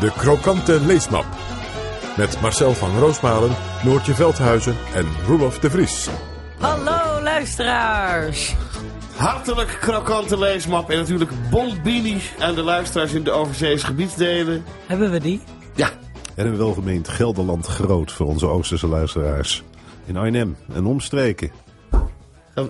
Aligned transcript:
De 0.00 0.12
krokante 0.16 0.80
leesmap. 0.80 1.24
Met 2.16 2.40
Marcel 2.40 2.74
van 2.74 2.98
Roosmalen, 2.98 3.50
Noortje 3.84 4.14
Veldhuizen 4.14 4.76
en 4.94 5.06
Roelof 5.26 5.58
de 5.58 5.70
Vries. 5.70 6.08
Hallo 6.58 7.22
luisteraars. 7.22 8.54
Hartelijk 9.16 9.78
krokante 9.80 10.38
leesmap 10.38 10.90
en 10.90 10.98
natuurlijk 10.98 11.30
Bold 11.50 11.82
Bini 11.82 12.20
aan 12.38 12.54
de 12.54 12.62
luisteraars 12.62 13.12
in 13.12 13.22
de 13.22 13.30
overzees 13.30 13.82
gebiedsdelen. 13.82 14.64
Hebben 14.86 15.10
we 15.10 15.20
die? 15.20 15.40
Ja, 15.74 15.90
En 16.34 16.46
een 16.46 16.56
welgemeend 16.56 17.08
Gelderland 17.08 17.66
groot 17.66 18.12
voor 18.12 18.26
onze 18.26 18.46
Oosterse 18.46 18.86
luisteraars. 18.86 19.62
In 20.04 20.16
Arnhem 20.16 20.56
en 20.72 20.86
omstreken. 20.86 21.50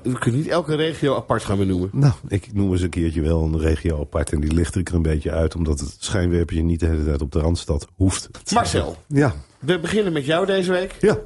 We 0.02 0.18
kunnen 0.18 0.40
niet 0.40 0.48
elke 0.48 0.74
regio 0.74 1.16
apart 1.16 1.44
gaan 1.44 1.58
benoemen. 1.58 1.90
Nou, 1.92 2.12
ik 2.28 2.52
noem 2.52 2.72
eens 2.72 2.80
een 2.82 2.88
keertje 2.90 3.20
wel 3.20 3.42
een 3.42 3.58
regio 3.58 4.00
apart. 4.00 4.32
En 4.32 4.40
die 4.40 4.52
licht 4.52 4.76
ik 4.76 4.88
er 4.88 4.94
een 4.94 5.02
beetje 5.02 5.30
uit. 5.30 5.54
Omdat 5.56 5.80
het 5.80 5.96
schijnwerpertje 5.98 6.62
niet 6.64 6.80
de 6.80 6.86
hele 6.86 7.04
tijd 7.04 7.22
op 7.22 7.32
de 7.32 7.38
Randstad 7.40 7.86
hoeft. 7.94 8.30
Marcel, 8.54 8.96
Ja, 9.06 9.34
we 9.58 9.78
beginnen 9.78 10.12
met 10.12 10.24
jou 10.26 10.46
deze 10.46 10.70
week. 10.72 10.96
ja. 11.00 11.18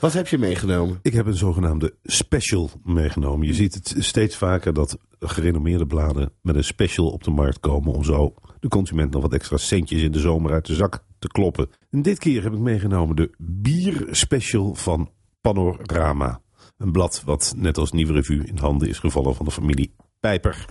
Wat 0.00 0.12
heb 0.12 0.28
je 0.28 0.38
meegenomen? 0.38 0.98
Ik 1.02 1.12
heb 1.12 1.26
een 1.26 1.36
zogenaamde 1.36 1.94
special 2.04 2.70
meegenomen. 2.84 3.46
Je 3.46 3.54
ziet 3.54 3.74
het 3.74 3.94
steeds 3.98 4.36
vaker 4.36 4.72
dat 4.72 4.98
gerenommeerde 5.18 5.86
bladen 5.86 6.32
met 6.42 6.56
een 6.56 6.64
special 6.64 7.10
op 7.10 7.24
de 7.24 7.30
markt 7.30 7.60
komen. 7.60 7.92
Om 7.92 8.04
zo 8.04 8.34
de 8.60 8.68
consument 8.68 9.12
nog 9.12 9.22
wat 9.22 9.32
extra 9.32 9.56
centjes 9.56 10.02
in 10.02 10.12
de 10.12 10.18
zomer 10.20 10.52
uit 10.52 10.66
de 10.66 10.74
zak 10.74 11.04
te 11.18 11.28
kloppen. 11.28 11.68
En 11.90 12.02
dit 12.02 12.18
keer 12.18 12.42
heb 12.42 12.52
ik 12.52 12.58
meegenomen 12.58 13.16
de 13.16 13.30
bierspecial 13.38 14.74
van 14.74 15.10
Panorama. 15.40 16.40
Een 16.82 16.92
blad 16.92 17.22
wat 17.24 17.54
net 17.56 17.78
als 17.78 17.92
Nieuwe 17.92 18.12
Revue 18.12 18.44
in 18.44 18.58
handen 18.58 18.88
is 18.88 18.98
gevallen 18.98 19.34
van 19.34 19.46
de 19.46 19.52
familie 19.52 19.94
Pijper. 20.20 20.64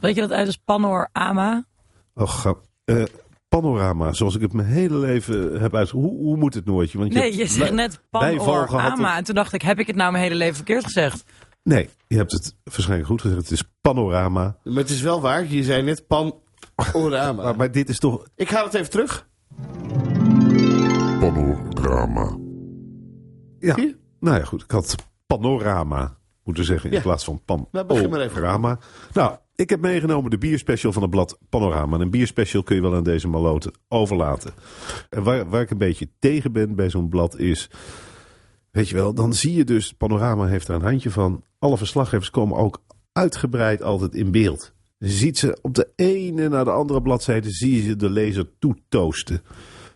Weet 0.00 0.14
je 0.14 0.20
dat 0.20 0.32
uit 0.32 0.46
als 0.46 0.56
panorama? 0.56 1.64
Och, 2.14 2.56
eh, 2.84 3.02
panorama, 3.48 4.12
zoals 4.12 4.34
ik 4.34 4.40
het 4.40 4.52
mijn 4.52 4.68
hele 4.68 4.96
leven 4.96 5.60
heb 5.60 5.74
uit. 5.74 5.90
Hoe, 5.90 6.16
hoe 6.16 6.36
moet 6.36 6.54
het 6.54 6.64
Noortje? 6.64 6.98
Want 6.98 7.12
Nee, 7.12 7.32
je 7.32 7.38
hebt 7.38 7.50
zegt 7.50 7.72
net 7.72 8.00
panorama. 8.10 9.16
En 9.16 9.24
toen 9.24 9.34
dacht 9.34 9.52
ik, 9.52 9.62
heb 9.62 9.78
ik 9.78 9.86
het 9.86 9.96
nou 9.96 10.12
mijn 10.12 10.22
hele 10.24 10.34
leven 10.34 10.54
verkeerd 10.56 10.84
gezegd? 10.84 11.24
Nee, 11.62 11.88
je 12.06 12.16
hebt 12.16 12.32
het 12.32 12.56
waarschijnlijk 12.64 13.08
goed 13.08 13.20
gezegd. 13.20 13.40
Het 13.40 13.50
is 13.50 13.62
panorama. 13.80 14.56
Maar 14.64 14.74
het 14.74 14.90
is 14.90 15.00
wel 15.00 15.20
waar, 15.20 15.46
je 15.46 15.64
zei 15.64 15.82
net 15.82 16.06
panorama. 16.06 17.32
Maar, 17.32 17.56
maar 17.56 17.70
dit 17.70 17.88
is 17.88 17.98
toch. 17.98 18.26
Ik 18.36 18.48
ga 18.48 18.64
het 18.64 18.74
even 18.74 18.90
terug. 18.90 19.28
Panorama. 21.20 22.38
Ja, 23.58 23.74
nou 24.20 24.38
ja, 24.38 24.44
goed. 24.44 24.62
Ik 24.62 24.70
had 24.70 24.96
panorama 25.26 26.16
moeten 26.44 26.64
zeggen 26.64 26.90
in 26.90 26.96
Ja. 26.96 27.02
plaats 27.02 27.24
van 27.24 27.40
pan. 27.44 27.68
Nou, 27.72 27.86
begin 27.86 28.10
maar 28.10 28.20
even. 28.20 28.32
Panorama. 28.32 28.78
Nou, 29.12 29.36
ik 29.54 29.70
heb 29.70 29.80
meegenomen 29.80 30.30
de 30.30 30.38
bierspecial 30.38 30.92
van 30.92 31.02
het 31.02 31.10
blad 31.10 31.38
Panorama. 31.48 31.94
En 31.96 32.00
een 32.02 32.10
bierspecial 32.10 32.62
kun 32.62 32.76
je 32.76 32.82
wel 32.82 32.94
aan 32.94 33.02
deze 33.04 33.28
maloten 33.28 33.72
overlaten. 33.88 34.52
En 35.10 35.22
waar, 35.22 35.48
waar 35.48 35.60
ik 35.60 35.70
een 35.70 35.78
beetje 35.78 36.08
tegen 36.18 36.52
ben 36.52 36.74
bij 36.74 36.90
zo'n 36.90 37.08
blad 37.08 37.38
is. 37.38 37.70
Weet 38.70 38.88
je 38.88 38.94
wel, 38.94 39.14
dan 39.14 39.32
zie 39.34 39.54
je 39.54 39.64
dus, 39.64 39.92
Panorama 39.92 40.46
heeft 40.46 40.68
er 40.68 40.74
een 40.74 40.82
handje 40.82 41.10
van. 41.10 41.44
Alle 41.58 41.76
verslaggevers 41.76 42.30
komen 42.30 42.56
ook 42.56 42.82
uitgebreid 43.12 43.82
altijd 43.82 44.14
in 44.14 44.30
beeld. 44.30 44.74
Je 44.98 45.08
ziet 45.08 45.38
ze 45.38 45.58
op 45.62 45.74
de 45.74 45.88
ene 45.96 46.48
na 46.48 46.64
de 46.64 46.70
andere 46.70 47.02
bladzijde, 47.02 47.50
zie 47.50 47.76
je 47.76 47.82
ze 47.82 47.96
de 47.96 48.10
lezer 48.10 48.58
toetoosten. 48.58 49.42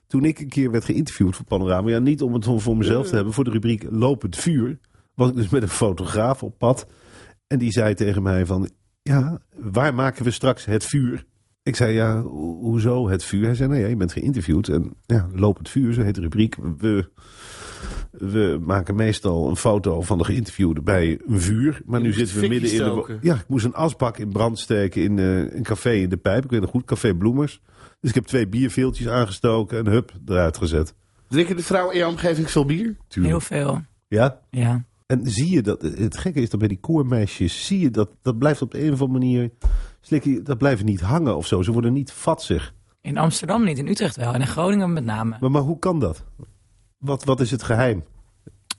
Toen 0.06 0.24
ik 0.24 0.38
een 0.38 0.48
keer 0.48 0.70
werd 0.70 0.84
geïnterviewd 0.84 1.36
voor 1.36 1.44
Panorama, 1.44 1.90
ja, 1.90 1.98
niet 1.98 2.22
om 2.22 2.34
het 2.34 2.44
voor 2.56 2.76
mezelf 2.76 3.08
te 3.08 3.14
hebben, 3.14 3.32
voor 3.32 3.44
de 3.44 3.50
rubriek 3.50 3.86
Lopend 3.90 4.36
Vuur, 4.36 4.78
was 5.20 5.28
ik 5.30 5.36
dus 5.36 5.48
met 5.48 5.62
een 5.62 5.68
fotograaf 5.68 6.42
op 6.42 6.58
pad. 6.58 6.86
En 7.46 7.58
die 7.58 7.72
zei 7.72 7.94
tegen 7.94 8.22
mij 8.22 8.46
van, 8.46 8.70
ja, 9.02 9.40
waar 9.56 9.94
maken 9.94 10.24
we 10.24 10.30
straks 10.30 10.64
het 10.64 10.84
vuur? 10.84 11.24
Ik 11.62 11.76
zei, 11.76 11.92
ja, 11.92 12.20
ho- 12.20 12.58
hoezo 12.60 13.08
het 13.08 13.24
vuur? 13.24 13.44
Hij 13.44 13.54
zei, 13.54 13.68
nou 13.68 13.80
ja, 13.80 13.86
je 13.86 13.96
bent 13.96 14.12
geïnterviewd. 14.12 14.68
En 14.68 14.92
ja, 15.06 15.28
Lopend 15.32 15.68
Vuur, 15.68 15.92
zo 15.92 16.02
heet 16.02 16.14
de 16.14 16.20
rubriek. 16.20 16.56
We, 16.78 17.10
we 18.10 18.58
maken 18.60 18.94
meestal 18.94 19.48
een 19.48 19.56
foto 19.56 20.00
van 20.00 20.18
de 20.18 20.24
geïnterviewde 20.24 20.82
bij 20.82 21.20
een 21.26 21.40
vuur. 21.40 21.80
Maar 21.84 22.00
nu 22.00 22.12
zitten 22.12 22.40
we 22.40 22.48
midden 22.48 22.72
in 22.72 22.78
de... 22.78 23.18
Ja, 23.20 23.34
ik 23.34 23.48
moest 23.48 23.64
een 23.64 23.74
asbak 23.74 24.18
in 24.18 24.28
brand 24.28 24.58
steken 24.58 25.02
in 25.02 25.18
eh, 25.18 25.38
een 25.54 25.62
café 25.62 25.92
in 25.92 26.08
de 26.08 26.16
pijp. 26.16 26.44
Ik 26.44 26.50
weet 26.50 26.60
nog 26.60 26.70
goed, 26.70 26.84
Café 26.84 27.14
Bloemers. 27.14 27.60
Dus 28.00 28.08
ik 28.10 28.14
heb 28.14 28.24
twee 28.24 28.48
bierveeltjes 28.48 29.08
aangestoken 29.08 29.78
en 29.78 29.86
hup, 29.86 30.12
eruit 30.26 30.56
gezet. 30.56 30.94
Drinken 31.28 31.56
de 31.56 31.62
vrouwen 31.62 31.92
in 31.94 32.00
jouw 32.00 32.10
omgeving 32.10 32.50
veel 32.50 32.64
bier? 32.64 32.96
Tuurlijk. 33.08 33.34
Heel 33.34 33.40
veel. 33.40 33.82
Ja? 34.08 34.40
Ja. 34.50 34.84
En 35.10 35.20
zie 35.30 35.50
je 35.50 35.62
dat, 35.62 35.82
het 35.82 36.18
gekke 36.18 36.40
is 36.40 36.50
dat 36.50 36.58
bij 36.58 36.68
die 36.68 36.80
koormeisjes, 36.80 37.66
zie 37.66 37.80
je 37.80 37.90
dat, 37.90 38.10
dat 38.22 38.38
blijft 38.38 38.62
op 38.62 38.70
de 38.70 38.84
een 38.84 38.92
of 38.92 39.00
andere 39.00 39.18
manier, 39.18 39.50
slikkie, 40.00 40.42
dat 40.42 40.58
blijven 40.58 40.86
niet 40.86 41.00
hangen 41.00 41.36
of 41.36 41.46
zo. 41.46 41.62
Ze 41.62 41.72
worden 41.72 41.92
niet 41.92 42.12
vatzig. 42.12 42.74
In 43.00 43.18
Amsterdam 43.18 43.64
niet, 43.64 43.78
in 43.78 43.86
Utrecht 43.86 44.16
wel. 44.16 44.34
En 44.34 44.40
in 44.40 44.46
Groningen 44.46 44.92
met 44.92 45.04
name. 45.04 45.36
Maar, 45.40 45.50
maar 45.50 45.62
hoe 45.62 45.78
kan 45.78 46.00
dat? 46.00 46.24
Wat, 46.98 47.24
wat 47.24 47.40
is 47.40 47.50
het 47.50 47.62
geheim? 47.62 48.04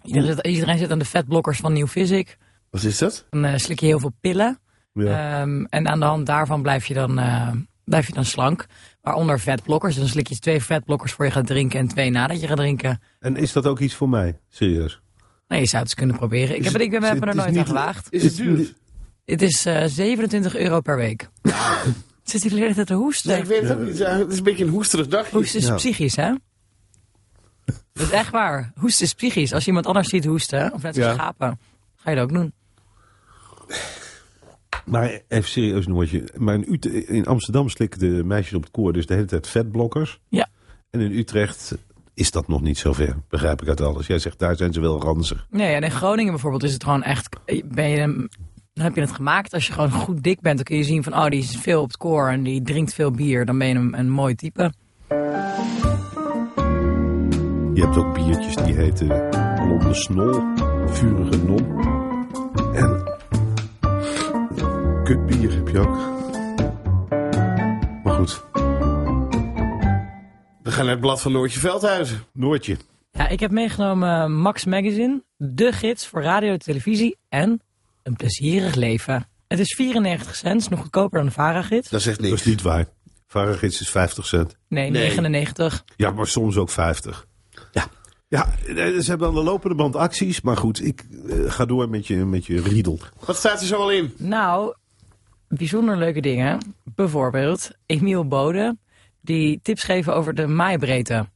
Iedereen 0.03 0.27
zit, 0.35 0.47
iedereen 0.47 0.77
zit 0.77 0.91
aan 0.91 0.99
de 0.99 1.05
vetblokkers 1.05 1.59
van 1.59 1.73
New 1.73 1.87
Physic. 1.87 2.37
Wat 2.69 2.83
is 2.83 2.97
dat? 2.97 3.25
Dan 3.29 3.45
eh, 3.45 3.57
slik 3.57 3.79
je 3.79 3.85
heel 3.85 3.99
veel 3.99 4.13
pillen. 4.21 4.59
Ja. 4.93 5.41
Ehm, 5.41 5.63
en 5.63 5.87
aan 5.87 5.99
de 5.99 6.05
hand 6.05 6.25
daarvan 6.25 6.61
blijf 6.61 6.85
je 6.85 6.93
dan, 6.93 7.19
eh, 7.19 7.51
blijf 7.83 8.07
je 8.07 8.13
dan 8.13 8.25
slank. 8.25 8.65
Waaronder 9.01 9.39
vetblokkers. 9.39 9.95
Dan 9.95 10.07
slik 10.07 10.27
je 10.27 10.39
twee 10.39 10.61
vetblokkers 10.61 11.13
voor 11.13 11.25
je 11.25 11.31
gaat 11.31 11.47
drinken 11.47 11.79
en 11.79 11.87
twee 11.87 12.09
nadat 12.09 12.41
je 12.41 12.47
gaat 12.47 12.57
drinken. 12.57 13.01
En 13.19 13.35
is 13.35 13.51
dat 13.51 13.67
ook 13.67 13.79
iets 13.79 13.95
voor 13.95 14.09
mij? 14.09 14.39
Serieus? 14.49 15.00
Nou, 15.51 15.63
je 15.63 15.69
zou 15.69 15.81
het 15.81 15.91
eens 15.91 15.99
kunnen 15.99 16.15
proberen. 16.15 16.55
Ik 16.55 16.63
heb, 16.63 16.73
het, 16.73 16.81
ik 16.81 16.89
ben, 16.91 17.03
heb 17.03 17.19
me 17.19 17.25
er 17.25 17.35
nooit 17.35 17.57
aan 17.57 17.65
gewaagd. 17.65 18.07
Is 18.09 18.23
het 18.23 18.35
duur? 18.35 18.73
Het 19.25 19.41
is 19.41 19.65
eh 19.65 19.83
27 19.85 20.55
euro 20.55 20.81
per 20.81 20.95
week. 20.95 21.29
Zit 22.23 22.41
hij 22.41 22.49
de 22.49 22.57
hele 22.57 22.73
tijd 22.73 22.87
te 22.87 22.93
hoesten? 22.93 23.29
Nee, 23.31 23.39
ik 23.39 23.45
weet 23.45 23.61
het 23.61 23.71
ook 23.71 23.79
niet. 23.85 23.97
Het 23.99 24.31
is 24.31 24.37
een 24.37 24.43
beetje 24.43 24.63
een 24.63 24.69
hoesterig 24.69 25.07
dagje. 25.07 25.35
Hoesten 25.37 25.59
is 25.59 25.65
Ja. 25.67 25.75
psychisch, 25.75 26.15
hè? 26.15 26.33
Dat 27.65 28.05
is 28.07 28.09
echt 28.09 28.31
waar. 28.31 28.71
Hoesten 28.75 29.05
is 29.05 29.13
psychisch. 29.13 29.53
Als 29.53 29.61
je 29.61 29.67
iemand 29.67 29.85
anders 29.85 30.09
ziet 30.09 30.25
hoesten, 30.25 30.73
of 30.73 30.81
net 30.81 30.95
als 30.97 31.05
Ja. 31.05 31.13
schapen, 31.13 31.59
ga 31.95 32.09
je 32.09 32.15
dat 32.15 32.25
ook 32.25 32.33
doen. 32.33 32.53
Maar 34.85 35.21
even 35.27 35.49
serieus 35.49 35.87
Noortje. 35.87 36.29
Maar 36.37 36.55
in, 36.55 36.73
Ut- 36.73 36.85
in 36.85 37.25
Amsterdam 37.25 37.69
slikken 37.69 37.99
de 37.99 38.23
meisjes 38.23 38.53
op 38.53 38.61
het 38.63 38.71
koor 38.71 38.93
dus 38.93 39.05
de 39.05 39.13
hele 39.13 39.25
tijd 39.25 39.47
vetblokkers. 39.47 40.19
Ja. 40.29 40.47
En 40.89 40.99
in 40.99 41.11
Utrecht 41.11 41.75
is 42.13 42.31
dat 42.31 42.47
nog 42.47 42.61
niet 42.61 42.77
zover, 42.77 43.15
begrijp 43.29 43.61
ik 43.61 43.67
uit 43.67 43.81
alles. 43.81 44.07
Jij 44.07 44.19
zegt, 44.19 44.39
daar 44.39 44.55
zijn 44.55 44.73
ze 44.73 44.79
wel 44.79 45.01
ranzig. 45.01 45.47
Nee, 45.49 45.73
en 45.73 45.83
in 45.83 45.91
Groningen 45.91 46.31
bijvoorbeeld 46.31 46.63
is 46.63 46.73
het 46.73 46.83
gewoon 46.83 47.03
echt... 47.03 47.37
Ben 47.65 47.89
je, 47.89 48.29
dan 48.73 48.85
heb 48.85 48.95
je 48.95 49.01
het 49.01 49.11
gemaakt. 49.11 49.53
Als 49.53 49.67
je 49.67 49.73
gewoon 49.73 49.91
goed 49.91 50.23
dik 50.23 50.41
bent, 50.41 50.55
dan 50.55 50.65
kun 50.65 50.77
je 50.77 50.83
zien 50.83 51.03
van... 51.03 51.13
Oh, 51.13 51.27
die 51.27 51.39
is 51.39 51.57
veel 51.57 51.81
op 51.81 51.87
het 51.87 51.97
koor 51.97 52.29
en 52.29 52.43
die 52.43 52.61
drinkt 52.61 52.93
veel 52.93 53.11
bier. 53.11 53.45
Dan 53.45 53.57
ben 53.57 53.67
je 53.67 53.75
een, 53.75 53.99
een 53.99 54.09
mooi 54.09 54.35
type. 54.35 54.71
Je 57.73 57.81
hebt 57.81 57.97
ook 57.97 58.13
biertjes 58.13 58.55
die 58.55 58.73
heten 58.73 59.07
Blonde 59.55 59.93
Snol, 59.93 60.41
Vurige 60.85 61.37
Non. 61.37 61.79
En 62.73 63.19
kutbier 65.03 65.53
heb 65.53 65.67
je 65.67 65.79
ook. 65.79 65.97
Maar 68.03 68.13
goed, 68.13 68.43
gaan 70.81 70.89
naar 70.89 70.99
het 70.99 71.05
blad 71.11 71.21
van 71.21 71.31
Noortje 71.31 71.59
Veldhuizen. 71.59 72.23
Noortje. 72.33 72.77
Ja, 73.11 73.27
ik 73.27 73.39
heb 73.39 73.51
meegenomen 73.51 74.35
Max 74.35 74.65
Magazine. 74.65 75.23
De 75.37 75.71
gids 75.71 76.07
voor 76.07 76.21
radio, 76.21 76.57
televisie 76.57 77.17
en 77.29 77.61
een 78.03 78.15
plezierig 78.15 78.75
leven. 78.75 79.27
Het 79.47 79.59
is 79.59 79.75
94 79.75 80.35
cent, 80.35 80.69
nog 80.69 80.79
goedkoper 80.79 81.17
dan 81.17 81.27
de 81.27 81.33
Vara-gids. 81.33 81.89
Dat 81.89 82.01
zegt 82.01 82.19
Dat 82.19 82.29
niks. 82.29 82.39
is 82.41 82.47
niet 82.47 82.61
waar. 82.61 82.85
Varagids 83.27 83.81
is 83.81 83.89
50 83.89 84.25
cent. 84.25 84.57
Nee, 84.67 84.89
Nee. 84.89 85.01
99. 85.01 85.83
Ja, 85.95 86.11
maar 86.11 86.27
soms 86.27 86.57
ook 86.57 86.69
50. 86.69 87.27
Ja. 87.71 87.85
Ja, 88.27 88.49
eh, 88.67 88.75
ze 88.99 89.03
hebben 89.09 89.27
aan 89.27 89.33
de 89.33 89.43
lopende 89.43 89.75
band 89.75 89.95
acties. 89.95 90.41
Maar 90.41 90.57
goed, 90.57 90.85
ik 90.85 91.03
eh, 91.29 91.35
ga 91.51 91.65
door 91.65 91.89
met 91.89 92.07
je, 92.07 92.15
met 92.15 92.45
je 92.45 92.61
riedel. 92.61 92.99
Wat 93.25 93.35
staat 93.35 93.61
er 93.61 93.67
zo 93.67 93.75
al 93.75 93.91
in? 93.91 94.13
Nou, 94.17 94.73
bijzonder 95.47 95.97
leuke 95.97 96.21
dingen. 96.21 96.75
Bijvoorbeeld 96.83 97.71
Emiel 97.85 98.27
Bode, 98.27 98.77
die 99.21 99.59
tips 99.61 99.83
geven 99.83 100.15
over 100.15 100.33
de 100.33 100.47
maaibreedte. 100.47 101.29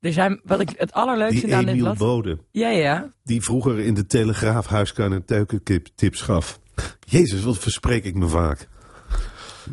Er 0.00 0.12
zijn, 0.12 0.40
wat 0.44 0.60
ik 0.60 0.70
het 0.76 0.92
allerleukste 0.92 1.40
vind 1.40 1.52
aan 1.52 1.60
dit 1.60 1.68
Emiel 1.68 1.84
blad... 1.84 1.98
Bode. 1.98 2.38
Ja, 2.50 2.68
ja. 2.68 3.10
Die 3.24 3.42
vroeger 3.42 3.78
in 3.78 3.94
de 3.94 4.06
Telegraaf 4.06 4.66
huiskamer 4.66 5.16
en 5.16 5.24
tuikentips 5.24 6.20
gaf. 6.20 6.60
Jezus, 7.00 7.42
wat 7.42 7.58
verspreek 7.58 8.04
ik 8.04 8.14
me 8.14 8.28
vaak. 8.28 8.68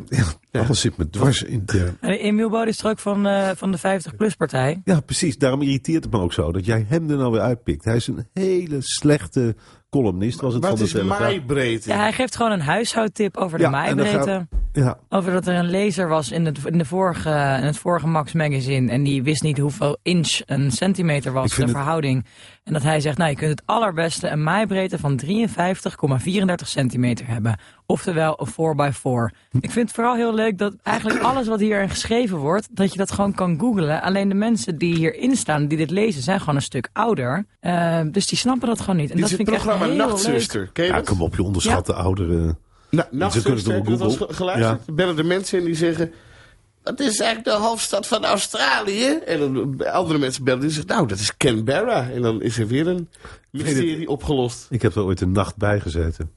Ja, 0.08 0.24
alles 0.52 0.80
zit 0.80 0.96
me 0.96 1.10
dwars 1.10 1.42
intern. 1.42 1.96
En 2.00 2.10
Emiel 2.10 2.50
Bode 2.50 2.70
is 2.70 2.80
er 2.80 2.90
ook 2.90 2.98
van, 2.98 3.26
eh, 3.26 3.50
van 3.56 3.72
de 3.72 3.78
50-plus-partij. 3.78 4.80
Ja, 4.84 5.00
precies. 5.00 5.38
Daarom 5.38 5.62
irriteert 5.62 6.04
het 6.04 6.12
me 6.12 6.20
ook 6.20 6.32
zo 6.32 6.52
dat 6.52 6.64
jij 6.64 6.84
hem 6.88 7.10
er 7.10 7.16
nou 7.16 7.32
weer 7.32 7.40
uitpikt. 7.40 7.84
Hij 7.84 7.96
is 7.96 8.06
een 8.06 8.26
hele 8.32 8.76
slechte 8.80 9.56
columnist, 9.90 10.40
was 10.40 10.52
het 10.54 10.62
Wat 10.62 10.70
van 10.70 10.78
de 10.78 10.84
is 10.84 10.92
Telegraaf. 10.92 11.18
maaibreedte? 11.20 11.88
Ja, 11.88 11.96
hij 11.96 12.12
geeft 12.12 12.36
gewoon 12.36 12.52
een 12.52 12.60
huishoudtip 12.60 13.36
over 13.36 13.58
de 13.58 13.64
Ja, 13.64 13.70
maaibreedte. 13.70 14.18
gaat- 14.18 14.46
Ja, 14.72 14.98
Over 15.08 15.32
dat 15.32 15.46
er 15.46 15.54
een 15.54 15.70
lezer 15.70 16.08
was 16.08 16.30
in 16.30 16.46
het, 16.46 16.58
in, 16.64 16.78
de 16.78 16.84
vorige, 16.84 17.28
in 17.60 17.66
het 17.66 17.76
vorige 17.78 18.06
Max 18.06 18.32
Magazine. 18.32 18.90
En 18.90 19.02
die 19.02 19.22
wist 19.22 19.42
niet 19.42 19.58
hoeveel 19.58 19.98
inch 20.02 20.40
een 20.46 20.70
centimeter 20.70 21.32
was, 21.32 21.54
de 21.54 21.62
het- 21.62 21.70
verhouding. 21.70 22.24
En 22.64 22.72
dat 22.72 22.82
hij 22.82 23.00
zegt, 23.00 23.18
nou 23.18 23.30
je 23.30 23.36
kunt 23.36 23.50
het 23.50 23.62
allerbeste 23.64 24.28
een 24.28 24.42
maaibreedte 24.42 24.98
van 24.98 25.16
53,34 25.16 26.68
centimeter 26.68 27.26
hebben. 27.28 27.58
Oftewel 27.90 28.40
een 28.56 28.92
4x4. 28.92 29.36
Ik 29.60 29.70
vind 29.70 29.86
het 29.86 29.94
vooral 29.94 30.14
heel 30.14 30.34
leuk 30.34 30.58
dat 30.58 30.74
eigenlijk 30.82 31.22
alles 31.22 31.46
wat 31.46 31.60
hierin 31.60 31.88
geschreven 31.88 32.36
wordt, 32.38 32.68
dat 32.70 32.92
je 32.92 32.98
dat 32.98 33.12
gewoon 33.12 33.34
kan 33.34 33.58
googlen. 33.58 34.02
Alleen 34.02 34.28
de 34.28 34.34
mensen 34.34 34.78
die 34.78 34.94
hierin 34.94 35.36
staan, 35.36 35.66
die 35.66 35.78
dit 35.78 35.90
lezen, 35.90 36.22
zijn 36.22 36.38
gewoon 36.38 36.54
een 36.54 36.62
stuk 36.62 36.88
ouder. 36.92 37.46
Uh, 37.60 38.00
dus 38.10 38.26
die 38.26 38.38
snappen 38.38 38.68
dat 38.68 38.80
gewoon 38.80 38.96
niet. 38.96 39.10
En 39.10 39.16
Dit 39.16 39.24
dat 39.24 39.32
is 39.32 39.38
het 39.38 39.46
vind 39.46 39.48
ik 39.48 39.54
echt 39.54 39.64
programma 39.64 39.94
heel 39.94 40.06
Nachtzuster. 40.06 40.60
leuk. 40.60 40.72
Ken 40.72 40.84
je 40.84 40.92
Ja, 40.92 41.00
kom 41.00 41.22
op, 41.22 41.34
je 41.34 41.42
onderschat 41.42 41.86
de 41.86 41.94
ouderen. 41.94 42.58
Ze 42.90 43.06
Nachtzuster, 43.10 43.52
kunnen 43.52 43.74
heb 43.74 44.00
het 44.00 44.12
je 44.12 44.18
dat 44.18 44.34
geluisterd? 44.34 44.94
Bellen 44.94 45.16
de 45.16 45.24
mensen 45.24 45.58
en 45.58 45.64
die 45.64 45.74
zeggen... 45.74 46.12
Dat 46.82 47.00
is 47.00 47.20
eigenlijk 47.20 47.44
de 47.44 47.64
hoofdstad 47.64 48.06
van 48.06 48.24
Australië. 48.24 49.06
En 49.06 49.38
dan 49.38 49.92
andere 49.92 50.18
mensen 50.18 50.44
bellen 50.44 50.60
die 50.60 50.70
zeggen... 50.70 50.94
Nou, 50.94 51.06
dat 51.06 51.18
is 51.18 51.36
Canberra. 51.36 52.10
En 52.10 52.22
dan 52.22 52.42
is 52.42 52.58
er 52.58 52.66
weer 52.66 52.86
een 52.86 53.08
mysterie 53.50 54.08
opgelost. 54.08 54.66
Ik 54.70 54.82
heb 54.82 54.94
er 54.94 55.02
ooit 55.02 55.20
een 55.20 55.32
nacht 55.32 55.56
bij 55.56 55.80
gezeten. 55.80 56.30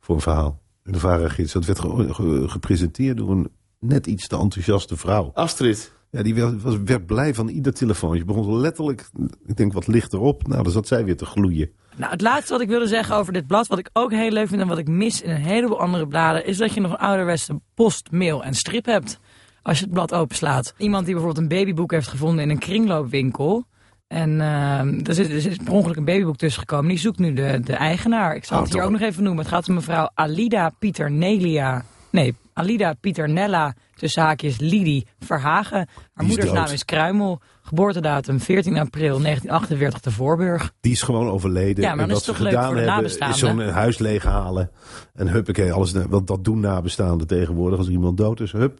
Voor 0.00 0.14
een 0.14 0.20
verhaal. 0.20 0.64
De 0.86 0.98
Varagids. 0.98 1.52
Dat 1.52 1.64
werd 1.64 1.80
ge- 1.80 2.14
ge- 2.14 2.48
gepresenteerd 2.48 3.16
door 3.16 3.30
een 3.30 3.48
net 3.80 4.06
iets 4.06 4.26
te 4.26 4.36
enthousiaste 4.36 4.96
vrouw. 4.96 5.30
Astrid. 5.34 5.94
Ja, 6.10 6.22
die 6.22 6.34
werd, 6.34 6.62
was, 6.62 6.76
werd 6.84 7.06
blij 7.06 7.34
van 7.34 7.48
ieder 7.48 7.72
telefoontje. 7.74 8.24
Begon 8.24 8.56
letterlijk, 8.56 9.10
ik 9.46 9.56
denk 9.56 9.72
wat 9.72 9.86
lichter 9.86 10.20
op. 10.20 10.46
Nou, 10.46 10.62
dan 10.62 10.72
zat 10.72 10.86
zij 10.86 11.04
weer 11.04 11.16
te 11.16 11.26
gloeien. 11.26 11.70
Nou, 11.96 12.10
het 12.12 12.20
laatste 12.20 12.52
wat 12.52 12.62
ik 12.62 12.68
wilde 12.68 12.86
zeggen 12.86 13.16
over 13.16 13.32
dit 13.32 13.46
blad, 13.46 13.66
wat 13.66 13.78
ik 13.78 13.90
ook 13.92 14.10
heel 14.10 14.30
leuk 14.30 14.48
vind 14.48 14.60
en 14.60 14.68
wat 14.68 14.78
ik 14.78 14.88
mis 14.88 15.22
in 15.22 15.30
een 15.30 15.36
heleboel 15.36 15.80
andere 15.80 16.06
bladen, 16.06 16.46
is 16.46 16.56
dat 16.56 16.74
je 16.74 16.80
nog 16.80 16.90
een 16.90 16.96
ouderwetse 16.96 17.60
post, 17.74 18.10
mail 18.10 18.44
en 18.44 18.54
strip 18.54 18.84
hebt. 18.84 19.18
Als 19.62 19.78
je 19.78 19.84
het 19.84 19.92
blad 19.92 20.14
openslaat. 20.14 20.74
Iemand 20.78 21.04
die 21.04 21.14
bijvoorbeeld 21.14 21.42
een 21.44 21.56
babyboek 21.58 21.90
heeft 21.90 22.08
gevonden 22.08 22.44
in 22.44 22.50
een 22.50 22.58
kringloopwinkel. 22.58 23.66
En 24.06 24.40
eh, 24.40 25.08
er, 25.08 25.14
zit, 25.14 25.28
er 25.30 25.50
is 25.50 25.56
per 25.64 25.72
ongeluk 25.72 25.96
een 25.96 26.04
babyboek 26.04 26.36
tussen 26.36 26.60
gekomen. 26.60 26.88
Die 26.88 26.98
zoekt 26.98 27.18
nu 27.18 27.32
de, 27.32 27.60
de 27.64 27.72
eigenaar. 27.72 28.34
Ik 28.36 28.44
zal 28.44 28.56
Oh, 28.56 28.62
het 28.62 28.72
hier 28.72 28.82
toch. 28.82 28.90
ook 28.92 28.98
nog 28.98 29.08
even 29.08 29.22
noemen. 29.22 29.44
Het 29.44 29.52
gaat 29.54 29.68
om 29.68 29.74
mevrouw 29.74 30.10
Alida 30.14 30.70
Pieternelia. 30.78 31.84
Nee, 32.10 32.34
Alida 32.52 32.92
Pieternella, 33.00 33.74
tussen 33.94 34.22
haakjes 34.22 34.58
Lidie 34.58 35.06
Verhagen. 35.18 35.76
Haar 35.76 35.86
is 36.16 36.26
moeders 36.26 36.46
dood. 36.46 36.54
naam 36.56 36.72
is 36.72 36.84
Kruimel. 36.84 37.40
Geboortedatum 37.62 38.40
14 38.40 38.78
april 38.78 39.20
1948 39.20 40.00
te 40.00 40.10
Voorburg. 40.10 40.72
Die 40.80 40.92
is 40.92 41.02
gewoon 41.02 41.28
overleden. 41.28 41.84
Ja, 41.84 41.94
maar 41.94 42.04
en 42.04 42.10
wat 42.10 42.22
ze 42.24 42.30
toch 42.30 42.38
leuk 42.38 42.48
gedaan 42.48 42.64
voor 42.66 42.74
de 42.74 42.80
hebben, 42.80 42.96
nabestaanden? 43.02 43.36
is 43.60 43.64
zo'n 43.66 43.74
huis 43.74 43.98
leeghalen. 43.98 44.70
En 45.14 45.28
huppakee, 45.28 45.72
alles. 45.72 45.92
Want 46.08 46.26
dat 46.26 46.44
doen 46.44 46.60
nabestaanden 46.60 47.26
tegenwoordig. 47.26 47.78
Als 47.78 47.88
iemand 47.88 48.16
dood 48.16 48.40
is, 48.40 48.52
hup. 48.52 48.78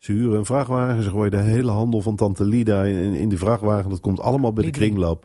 Ze 0.00 0.12
huren 0.12 0.38
een 0.38 0.44
vrachtwagen. 0.44 1.02
Ze 1.02 1.10
gooien 1.10 1.30
de 1.30 1.36
hele 1.36 1.70
handel 1.70 2.00
van 2.00 2.16
Tante 2.16 2.44
Lida 2.44 2.84
in, 2.84 3.14
in 3.14 3.28
die 3.28 3.38
vrachtwagen. 3.38 3.90
Dat 3.90 4.00
komt 4.00 4.20
allemaal 4.20 4.52
bij 4.52 4.64
de 4.64 4.70
kringloop. 4.70 5.24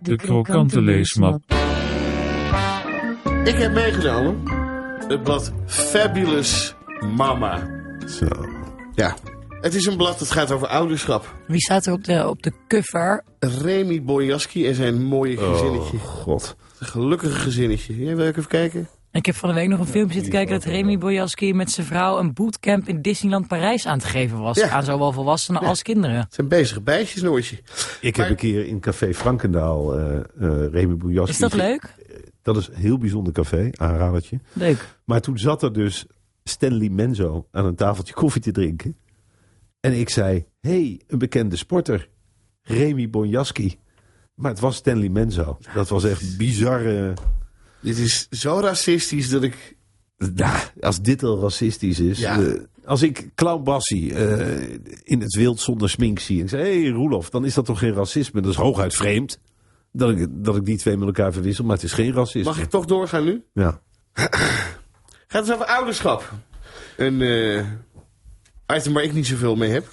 De 0.00 0.16
krokante 0.16 0.80
leesmap. 0.80 1.42
Ik 3.44 3.54
heb 3.54 3.72
meegenomen 3.72 4.42
het 5.08 5.22
blad 5.22 5.52
Fabulous 5.66 6.74
Mama. 7.16 7.66
Zo. 8.06 8.26
Ja. 8.94 9.16
Het 9.60 9.74
is 9.74 9.86
een 9.86 9.96
blad 9.96 10.18
dat 10.18 10.30
gaat 10.30 10.50
over 10.50 10.66
ouderschap. 10.68 11.34
Wie 11.46 11.60
staat 11.60 11.86
er 11.86 11.92
op 11.92 12.04
de, 12.04 12.28
op 12.28 12.42
de 12.42 12.52
cover? 12.68 13.24
Remy 13.38 14.02
Bojaski 14.02 14.66
en 14.66 14.74
zijn 14.74 15.02
mooie 15.02 15.36
gezinnetje. 15.36 15.96
Oh, 15.96 16.02
god. 16.04 16.56
Een 16.78 16.86
gelukkige 16.86 17.38
gezinnetje. 17.38 18.04
Jij 18.04 18.16
wil 18.16 18.26
ik 18.26 18.36
even 18.36 18.48
kijken? 18.50 18.88
Ik 19.12 19.26
heb 19.26 19.34
van 19.34 19.48
de 19.48 19.54
week 19.54 19.68
nog 19.68 19.78
een 19.80 19.86
filmpje 19.86 20.14
zitten 20.14 20.32
kijken 20.32 20.54
dat 20.54 20.64
Remy 20.64 20.98
Bojaski 20.98 21.54
met 21.54 21.70
zijn 21.70 21.86
vrouw 21.86 22.18
een 22.18 22.32
bootcamp 22.32 22.88
in 22.88 23.02
Disneyland 23.02 23.48
Parijs 23.48 23.86
aan 23.86 23.96
het 23.98 24.06
geven 24.06 24.38
was. 24.38 24.56
Ja. 24.58 24.68
Aan 24.70 24.84
zowel 24.84 25.12
volwassenen 25.12 25.60
als 25.62 25.82
kinderen. 25.82 26.16
Het 26.16 26.34
zijn 26.34 26.48
bezige 26.48 26.80
bijtjes, 26.80 27.22
Noortje. 27.22 27.56
Ik 28.00 28.16
Maar- 28.16 28.26
heb 28.26 28.34
een 28.34 28.40
keer 28.50 28.66
in 28.66 28.80
Café 28.80 29.14
Frankendaal 29.14 29.98
uh, 30.00 30.18
Remy 30.70 30.96
Bojaski. 30.96 31.30
Is 31.30 31.38
dat 31.38 31.54
leuk? 31.54 31.94
Dat 32.42 32.56
is 32.56 32.68
een 32.68 32.74
heel 32.80 32.98
bijzonder 32.98 33.32
café, 33.32 33.70
aanradertje. 33.76 34.40
Leuk. 34.52 34.96
Maar 35.04 35.20
toen 35.20 35.38
zat 35.38 35.62
er 35.62 35.72
dus 35.72 36.06
Stanley 36.44 36.88
Menzo 36.88 37.46
aan 37.52 37.64
een 37.64 37.74
tafeltje 37.74 38.14
koffie 38.14 38.42
te 38.42 38.50
drinken. 38.52 38.96
En 39.80 39.92
ik 39.92 40.08
zei, 40.08 40.46
hey, 40.60 41.00
een 41.06 41.18
bekende 41.18 41.56
sporter. 41.56 42.08
Remy 42.62 43.10
Bonjaski. 43.10 43.78
Maar 44.34 44.50
het 44.50 44.60
was 44.60 44.76
Stanley 44.76 45.08
Menzo. 45.08 45.58
Dat 45.74 45.88
was 45.88 46.04
echt 46.04 46.36
bizarre... 46.36 47.14
Dit 47.80 47.98
is 47.98 48.28
zo 48.30 48.60
racistisch 48.60 49.28
dat 49.28 49.42
ik... 49.42 49.76
Als 50.80 51.00
dit 51.00 51.22
al 51.22 51.40
racistisch 51.40 52.00
is. 52.00 52.18
Ja. 52.18 52.40
eh, 52.40 52.60
als 52.84 53.02
ik 53.02 53.30
Clown 53.34 53.62
Bassie 53.62 54.14
eh, 54.14 54.78
in 55.02 55.20
het 55.20 55.34
wild 55.36 55.60
zonder 55.60 55.90
smink 55.90 56.18
zie. 56.18 56.36
En 56.38 56.44
ik 56.44 56.48
zeg, 56.48 56.60
hé 56.60 56.82
hey, 56.82 56.90
Roelof, 56.90 57.30
dan 57.30 57.44
is 57.44 57.54
dat 57.54 57.64
toch 57.64 57.78
geen 57.78 57.94
racisme? 57.94 58.40
Dat 58.40 58.50
is 58.50 58.56
hooguit 58.56 58.94
vreemd. 58.94 59.40
Dat 59.92 60.10
ik, 60.10 60.28
dat 60.30 60.56
ik 60.56 60.64
die 60.64 60.78
twee 60.78 60.96
met 60.96 61.06
elkaar 61.06 61.32
verwissel. 61.32 61.64
Maar 61.64 61.74
het 61.74 61.84
is 61.84 61.92
geen 61.92 62.12
racisme. 62.12 62.50
Mag 62.50 62.60
ik 62.60 62.70
toch 62.70 62.84
doorgaan 62.84 63.24
nu? 63.24 63.42
Ja. 63.52 63.80
Gaat 65.26 65.46
het 65.46 65.52
over 65.52 65.66
ouderschap. 65.66 66.32
Een 66.96 67.22
eh, 67.22 67.64
item 68.76 68.92
waar 68.92 69.02
ik 69.02 69.12
niet 69.12 69.26
zoveel 69.26 69.56
mee 69.56 69.70
heb. 69.70 69.86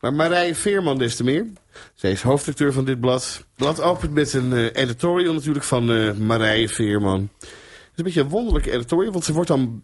Maar 0.00 0.14
Marije 0.14 0.54
Veerman 0.54 0.98
des 0.98 1.16
te 1.16 1.24
meer. 1.24 1.46
Zij 1.94 2.10
is 2.10 2.22
hoofdredacteur 2.22 2.72
van 2.72 2.84
dit 2.84 3.00
blad. 3.00 3.36
Het 3.36 3.46
blad 3.56 3.80
opent 3.80 4.12
met 4.12 4.32
een 4.32 4.52
eh, 4.52 4.82
editorial 4.82 5.34
natuurlijk 5.34 5.64
van 5.64 5.92
eh, 5.92 6.12
Marije 6.12 6.68
Veerman. 6.68 7.30
Het 7.40 7.48
is 7.48 7.48
een 7.94 8.04
beetje 8.04 8.20
een 8.20 8.28
wonderlijke 8.28 8.70
editorial, 8.70 9.12
want 9.12 9.24
ze 9.24 9.32
wordt 9.32 9.48
dan 9.48 9.82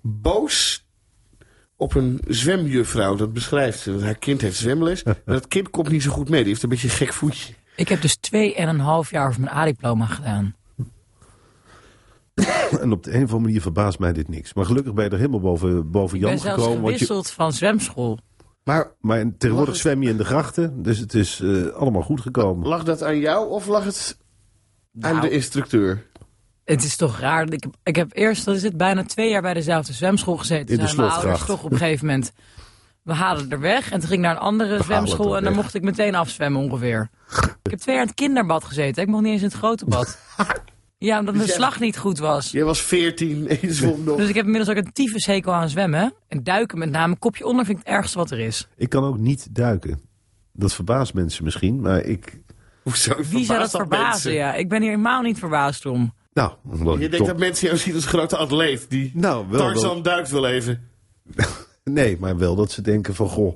boos 0.00 0.84
op 1.76 1.94
een 1.94 2.20
zwemjuffrouw. 2.28 3.16
Dat 3.16 3.32
beschrijft 3.32 3.78
ze. 3.78 3.98
Haar 4.00 4.18
kind 4.18 4.40
heeft 4.40 4.56
zwemles. 4.56 5.02
En 5.02 5.16
dat 5.24 5.48
kind 5.48 5.70
komt 5.70 5.88
niet 5.88 6.02
zo 6.02 6.10
goed 6.10 6.28
mee. 6.28 6.40
Die 6.40 6.48
heeft 6.48 6.62
een 6.62 6.68
beetje 6.68 6.88
een 6.88 6.94
gek 6.94 7.12
voetje. 7.12 7.54
Ik 7.76 7.88
heb 7.88 8.02
dus 8.02 8.16
twee 8.16 8.54
en 8.54 8.68
een 8.68 8.80
half 8.80 9.10
jaar 9.10 9.28
over 9.28 9.40
mijn 9.40 9.56
A-diploma 9.56 10.06
gedaan. 10.06 10.54
En 12.80 12.92
op 12.92 13.02
de 13.02 13.10
een 13.10 13.16
of 13.16 13.22
andere 13.22 13.40
manier 13.40 13.60
verbaast 13.60 13.98
mij 13.98 14.12
dit 14.12 14.28
niks. 14.28 14.54
Maar 14.54 14.64
gelukkig 14.64 14.94
ben 14.94 15.04
je 15.04 15.10
er 15.10 15.16
helemaal 15.16 15.40
boven, 15.40 15.90
boven 15.90 16.16
Ik 16.16 16.22
ben 16.22 16.30
Jan 16.30 16.38
zelfs 16.40 16.62
gekomen. 16.62 16.82
Want 16.82 16.98
je, 16.98 17.04
gewisseld 17.04 17.30
van 17.30 17.52
zwemschool. 17.52 18.18
Maar 18.64 18.92
maar 19.00 19.24
tegenwoordig 19.38 19.72
het- 19.74 19.82
zwem 19.82 20.02
je 20.02 20.08
in 20.08 20.16
de 20.16 20.24
grachten. 20.24 20.82
Dus 20.82 20.98
het 20.98 21.14
is 21.14 21.40
eh, 21.40 21.66
allemaal 21.66 22.02
goed 22.02 22.20
gekomen. 22.20 22.68
lag 22.68 22.82
dat 22.84 23.02
aan 23.02 23.18
jou 23.18 23.50
of 23.50 23.66
lag 23.66 23.84
het 23.84 24.18
aan 25.00 25.10
Nou. 25.14 25.20
de 25.20 25.30
instructeur? 25.30 26.06
Het 26.64 26.84
is 26.84 26.96
toch 26.96 27.18
raar. 27.18 27.52
Ik 27.52 27.62
heb, 27.62 27.74
ik 27.82 27.96
heb 27.96 28.10
eerst, 28.14 28.44
dat 28.44 28.56
is 28.56 28.62
het, 28.62 28.76
bijna 28.76 29.04
twee 29.04 29.30
jaar 29.30 29.42
bij 29.42 29.54
dezelfde 29.54 29.92
zwemschool 29.92 30.36
gezeten. 30.36 30.74
In 30.74 30.80
de 30.80 30.86
Zijn 30.86 31.00
mijn 31.00 31.12
ouders 31.12 31.44
toch 31.44 31.64
op 31.64 31.72
een 31.72 31.78
gegeven 31.78 32.06
moment... 32.06 32.32
We 33.02 33.12
halen 33.12 33.50
er 33.50 33.60
weg 33.60 33.90
en 33.90 33.98
toen 33.98 34.08
ging 34.08 34.20
ik 34.20 34.26
naar 34.26 34.36
een 34.36 34.42
andere 34.42 34.82
zwemschool 34.82 35.36
en 35.36 35.44
dan 35.44 35.54
mocht 35.54 35.74
ik 35.74 35.82
meteen 35.82 36.14
afzwemmen 36.14 36.62
ongeveer. 36.62 37.10
ik 37.62 37.70
heb 37.70 37.78
twee 37.80 37.94
jaar 37.94 38.04
in 38.04 38.10
het 38.10 38.20
kinderbad 38.20 38.64
gezeten. 38.64 39.02
Ik 39.02 39.08
mocht 39.08 39.22
niet 39.22 39.32
eens 39.32 39.42
in 39.42 39.48
het 39.48 39.56
grote 39.56 39.84
bad. 39.84 40.18
Ja, 41.02 41.18
omdat 41.18 41.34
mijn 41.34 41.48
slag 41.48 41.80
niet 41.80 41.98
goed 41.98 42.18
was. 42.18 42.50
Jij 42.50 42.64
was 42.64 42.82
14 42.82 43.48
en 43.48 43.58
je 43.60 43.72
zwom 43.72 44.04
nog. 44.04 44.16
Dus 44.16 44.28
ik 44.28 44.34
heb 44.34 44.44
inmiddels 44.44 44.76
ook 44.76 44.84
een 44.84 44.92
tyfushekel 44.92 45.52
aan 45.52 45.68
zwemmen. 45.68 46.14
En 46.28 46.42
duiken 46.44 46.78
met 46.78 46.90
name. 46.90 47.16
Kopje 47.18 47.46
onder 47.46 47.64
vind 47.64 47.78
ik 47.78 47.84
het 47.86 47.94
ergste 47.94 48.18
wat 48.18 48.30
er 48.30 48.38
is. 48.38 48.68
Ik 48.76 48.88
kan 48.88 49.04
ook 49.04 49.18
niet 49.18 49.54
duiken. 49.54 50.00
Dat 50.52 50.72
verbaast 50.72 51.14
mensen 51.14 51.44
misschien. 51.44 51.80
Maar 51.80 52.00
ik... 52.04 52.40
Hoezo? 52.82 53.14
Wie 53.30 53.44
zou 53.44 53.58
dat 53.58 53.70
verbazen? 53.70 54.08
mensen? 54.08 54.32
Ja, 54.32 54.54
ik 54.54 54.68
ben 54.68 54.80
hier 54.80 54.90
helemaal 54.90 55.22
niet 55.22 55.38
verbaasd 55.38 55.86
om. 55.86 56.14
Nou, 56.32 56.52
omdat 56.64 56.98
Je 57.00 57.08
denkt 57.08 57.26
dat 57.26 57.38
mensen 57.38 57.66
jou 57.66 57.78
zien 57.78 57.94
als 57.94 58.06
grote 58.06 58.36
atleet. 58.36 58.86
Die 58.90 59.10
Nou, 59.14 59.46
wel 59.48 59.60
Tarzan 59.60 59.94
dat- 59.94 60.04
duikt 60.04 60.30
wel 60.30 60.46
even. 60.46 60.88
Nee, 61.84 62.16
maar 62.20 62.36
wel 62.38 62.54
dat 62.54 62.70
ze 62.70 62.82
denken 62.82 63.14
van... 63.14 63.28
Goh, 63.28 63.54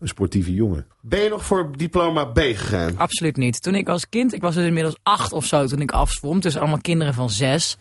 een 0.00 0.08
sportieve 0.08 0.54
jongen. 0.54 0.86
Ben 1.00 1.20
je 1.20 1.28
nog 1.28 1.44
voor 1.44 1.76
diploma 1.76 2.24
B 2.24 2.38
gegaan? 2.38 2.96
Absoluut 2.98 3.36
niet. 3.36 3.62
Toen 3.62 3.74
ik 3.74 3.88
als 3.88 4.08
kind, 4.08 4.34
ik 4.34 4.40
was 4.40 4.54
dus 4.54 4.66
inmiddels 4.66 4.98
acht 5.02 5.32
of 5.32 5.44
zo 5.44 5.66
toen 5.66 5.80
ik 5.80 5.90
afzwom. 5.90 6.40
Dus 6.40 6.56
allemaal 6.56 6.80
kinderen 6.80 7.14
van 7.14 7.30
zes. 7.30 7.76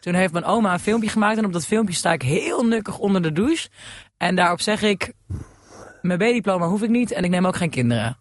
Toen 0.00 0.14
heeft 0.14 0.32
mijn 0.32 0.44
oma 0.44 0.72
een 0.72 0.80
filmpje 0.80 1.08
gemaakt. 1.08 1.38
En 1.38 1.44
op 1.44 1.52
dat 1.52 1.66
filmpje 1.66 1.94
sta 1.94 2.12
ik 2.12 2.22
heel 2.22 2.64
nukkig 2.64 2.98
onder 2.98 3.22
de 3.22 3.32
douche. 3.32 3.68
En 4.16 4.36
daarop 4.36 4.60
zeg 4.60 4.82
ik, 4.82 5.12
mijn 6.02 6.18
B-diploma 6.18 6.66
hoef 6.66 6.82
ik 6.82 6.90
niet. 6.90 7.12
En 7.12 7.24
ik 7.24 7.30
neem 7.30 7.46
ook 7.46 7.56
geen 7.56 7.70
kinderen. 7.70 8.16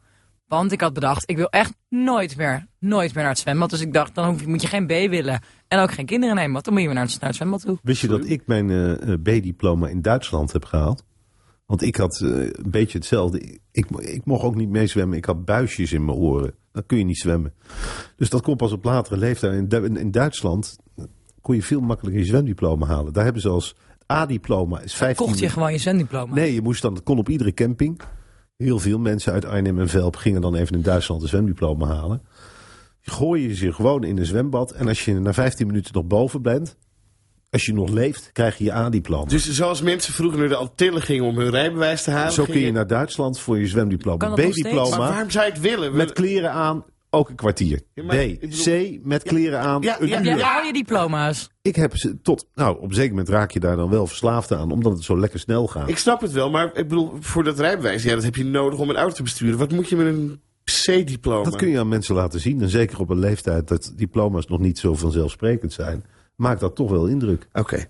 Want 0.48 0.72
ik 0.72 0.82
had 0.82 0.94
bedacht, 0.94 1.30
ik 1.30 1.38
wil 1.38 1.50
echt 1.50 1.74
nooit 1.90 2.38
meer, 2.38 2.68
nooit 2.80 3.14
meer 3.14 3.24
naar 3.24 3.32
het 3.32 3.42
zwembad. 3.42 3.70
Dus 3.70 3.82
ik 3.82 3.94
dacht, 3.94 4.16
dan 4.16 4.26
hoef 4.26 4.42
je, 4.42 4.48
moet 4.48 4.62
je 4.62 4.68
geen 4.68 4.86
B 4.86 4.90
willen. 4.90 5.42
En 5.68 5.80
ook 5.80 5.92
geen 5.92 6.06
kinderen 6.06 6.36
nemen, 6.36 6.52
want 6.52 6.66
dan 6.66 6.74
moet 6.74 6.82
je 6.82 6.88
weer 6.88 6.98
naar 6.98 7.08
het, 7.08 7.20
naar 7.20 7.30
het 7.30 7.38
zwembad 7.38 7.62
toe. 7.62 7.80
Wist 7.84 8.02
je 8.02 8.08
dat 8.08 8.26
ik 8.26 8.42
mijn 8.46 8.70
eh, 8.70 8.92
eh, 8.92 9.22
B-diploma 9.22 9.88
in 9.88 10.02
Duitsland 10.02 10.52
heb 10.52 10.66
gehaald? 10.66 11.04
Want 11.72 11.84
ik 11.84 11.96
had 11.96 12.22
eh, 12.22 12.30
een 12.30 12.72
beetje 12.72 12.98
hetzelfde. 12.98 13.60
Ik, 13.72 13.86
ik 13.90 14.26
mocht 14.26 14.44
ook 14.44 14.56
niet 14.56 14.70
meezwemmen. 14.70 15.18
Ik 15.18 15.26
had 15.26 15.46
buisjes 15.46 15.94
in 15.94 16.06
mijn 16.06 16.18
oren. 16.18 16.54
Dan 16.72 16.86
kun 16.86 16.98
je 16.98 17.04
niet 17.04 17.18
zwemmen. 17.18 17.54
Dus 18.16 18.30
dat 18.30 18.42
kon 18.42 18.56
pas 18.56 18.72
op 18.72 18.84
latere 18.84 19.18
leeftijd. 19.18 19.54
In, 19.54 19.68
Du- 19.68 20.00
in 20.00 20.12
Duitsland 20.12 20.78
kon 21.42 21.56
je 21.56 21.62
veel 21.64 21.80
makkelijker 21.80 22.22
je 22.22 22.28
zwemdiploma 22.28 22.86
halen. 22.86 23.14
Daar 23.14 23.24
hebben 23.24 23.42
ze 23.42 23.50
als 23.50 23.76
A-diploma 24.12 24.82
is 24.82 24.96
15 24.96 25.26
Kocht 25.26 25.40
je 25.40 25.50
gewoon 25.50 25.72
je 25.72 25.78
zwemdiploma. 25.78 26.34
Nee, 26.34 26.54
je 26.54 26.62
moest 26.62 26.82
dan, 26.82 26.94
het 26.94 27.04
kon 27.04 27.18
op 27.18 27.30
iedere 27.30 27.54
camping. 27.54 28.02
Heel 28.58 28.80
veel 28.80 29.00
mensen 29.00 29.34
uit 29.34 29.46
Arnhem 29.46 29.80
en 29.80 29.90
Velp 29.90 30.16
gingen 30.16 30.42
dan 30.42 30.56
even 30.56 30.76
in 30.76 30.82
Duitsland 30.82 31.22
een 31.22 31.28
zwemdiploma 31.28 31.88
halen. 31.88 32.22
Gooi 33.02 33.48
je 33.48 33.56
ze 33.56 33.74
gewoon 33.74 34.04
in 34.04 34.18
een 34.18 34.26
zwembad. 34.26 34.72
En 34.72 34.88
als 34.88 35.06
je 35.06 35.14
na 35.14 35.34
15 35.34 35.68
minuten 35.68 35.94
nog 35.94 36.06
boven 36.06 36.42
bent, 36.42 36.78
als 37.52 37.66
je 37.66 37.74
nog 37.74 37.90
leeft, 37.90 38.30
krijg 38.32 38.58
je 38.58 38.64
je 38.64 38.74
A-diploma. 38.74 39.30
Dus 39.30 39.52
zoals 39.52 39.82
mensen 39.82 40.14
vroeger 40.14 40.40
naar 40.40 40.48
de 40.48 40.56
Antillen 40.56 41.02
gingen 41.02 41.26
om 41.26 41.38
hun 41.38 41.50
rijbewijs 41.50 42.04
te 42.04 42.12
halen. 42.12 42.34
Zo 42.34 42.44
kun 42.44 42.60
je 42.60 42.72
naar 42.72 42.88
Duitsland 42.88 43.40
voor 43.40 43.60
je 43.60 43.68
zwemdiploma. 43.68 44.34
B-diploma 44.34 44.98
waarom 44.98 45.30
zou 45.30 45.46
je 45.46 45.52
het 45.52 45.62
willen? 45.62 45.96
met 45.96 46.14
kleren 46.14 46.52
aan 46.52 46.84
ook 47.10 47.30
een 47.30 47.36
kwartier. 47.36 47.82
Ja, 47.94 48.04
maar 48.04 48.16
B. 48.16 48.40
bedoel- 48.40 48.64
C. 48.64 49.00
Met 49.06 49.24
kleren 49.24 49.60
aan. 49.60 49.82
Ja, 49.82 50.02
een 50.02 50.08
ja, 50.08 50.22
uur. 50.22 50.38
Ja, 50.38 50.58
al 50.58 50.66
je 50.66 50.74
diploma's. 50.74 51.50
Ik 51.62 51.76
heb 51.76 51.98
ze 51.98 52.22
tot... 52.22 52.48
Nou, 52.56 52.78
op 52.78 52.90
een 52.90 52.96
zeker 52.96 53.10
moment 53.10 53.30
raak 53.30 53.52
je 53.52 53.60
daar 53.60 53.76
dan 53.76 53.90
wel 53.90 54.08
verslaafd 54.08 54.52
aan. 54.52 54.72
Omdat 54.72 54.94
het 54.94 55.04
zo 55.04 55.20
lekker 55.20 55.40
snel 55.40 55.68
gaat. 55.68 55.90
Ik 55.90 55.98
snap 55.98 56.22
het 56.22 56.32
wel, 56.32 56.50
maar 56.50 56.66
ik 56.66 56.88
bedoel, 56.88 57.14
voor 57.20 57.44
dat 57.44 57.60
rijbewijs, 57.60 58.04
ja, 58.04 58.16
dat 58.16 58.24
heb 58.24 58.36
je 58.36 58.46
nodig 58.46 58.80
om 58.80 58.90
een 58.90 58.96
auto 58.96 59.16
te 59.16 59.24
besturen. 59.24 59.58
Wat 59.58 59.72
moet 59.72 59.90
je 59.90 59.96
met 59.96 60.08
een 60.08 60.40
C-diploma? 60.64 61.44
Dat 61.44 61.56
kun 61.56 61.70
je 61.70 61.80
aan 61.80 61.88
mensen 61.88 62.16
laten 62.16 62.40
zien. 62.40 62.62
En 62.62 62.70
zeker 62.70 63.00
op 63.00 63.10
een 63.10 63.20
leeftijd 63.20 63.68
dat 63.68 63.94
diploma's 63.96 64.48
nog 64.48 64.60
niet 64.60 64.80
zo 64.80 64.96
vanzelfsprekend 64.96 65.74
zijn. 65.74 66.06
Maakt 66.42 66.60
dat 66.60 66.76
toch 66.76 66.90
wel 66.90 67.08
indruk. 67.08 67.48
Oké. 67.54 67.86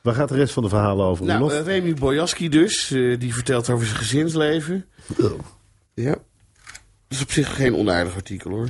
Waar 0.00 0.14
gaat 0.14 0.28
de 0.28 0.34
rest 0.34 0.52
van 0.52 0.62
de 0.62 0.68
verhalen 0.68 1.06
over? 1.06 1.24
Nou, 1.24 1.52
eh, 1.52 1.64
Remy 1.64 1.94
Bojaski 1.94 2.48
dus, 2.48 2.90
eh, 2.90 3.18
die 3.18 3.34
vertelt 3.34 3.70
over 3.70 3.86
zijn 3.86 3.98
gezinsleven. 3.98 4.86
Ja. 5.94 6.10
Dat 6.10 6.20
is 7.08 7.22
op 7.22 7.30
zich 7.30 7.54
geen 7.56 7.74
onaardig 7.74 8.14
artikel 8.14 8.50
hoor. 8.50 8.68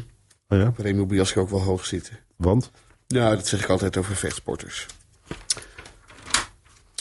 Oh 0.48 0.58
ja? 0.58 0.72
Remy 0.76 1.06
Bojaski 1.06 1.38
ook 1.38 1.50
wel 1.50 1.60
hoog 1.62 1.86
zitten. 1.86 2.18
Want? 2.36 2.70
Nou, 3.08 3.36
dat 3.36 3.46
zeg 3.46 3.62
ik 3.62 3.68
altijd 3.68 3.96
over 3.96 4.16
vechtsporters. 4.16 4.86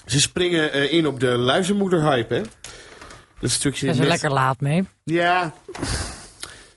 Ze 0.06 0.20
springen 0.20 0.72
eh, 0.72 0.94
in 0.94 1.08
op 1.08 1.20
de 1.20 1.28
luizenmoeder-hype, 1.38 2.34
hè? 2.34 2.42
Dat 3.40 3.50
stukje 3.52 3.86
Daar 3.86 3.96
is 3.96 4.02
er 4.02 4.08
net- 4.08 4.12
lekker 4.22 4.32
laat 4.40 4.62
mee. 4.62 4.88
Ja. 5.04 5.54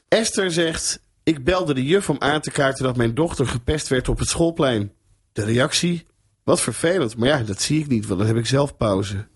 Esther 0.09 0.53
zegt... 0.53 1.01
Ik 1.27 1.45
belde 1.45 1.75
de 1.75 1.85
juf 1.85 2.11
om 2.11 2.17
aan 2.19 2.41
te 2.41 2.51
kaarten 2.51 2.85
dat 2.85 2.97
mijn 2.97 3.15
dochter 3.15 3.47
gepest 3.47 3.89
werd 3.89 4.09
op 4.09 4.19
het 4.19 4.29
schoolplein. 4.29 4.93
De 5.33 5.45
reactie? 5.45 6.07
Wat 6.45 6.61
vervelend. 6.61 7.17
Maar 7.17 7.29
ja, 7.29 7.39
dat 7.43 7.61
zie 7.61 7.81
ik 7.81 7.89
niet, 7.89 8.07
want 8.07 8.19
dan 8.19 8.29
heb 8.29 8.37
ik 8.37 8.47
zelf 8.47 8.77
pauze. 8.77 9.27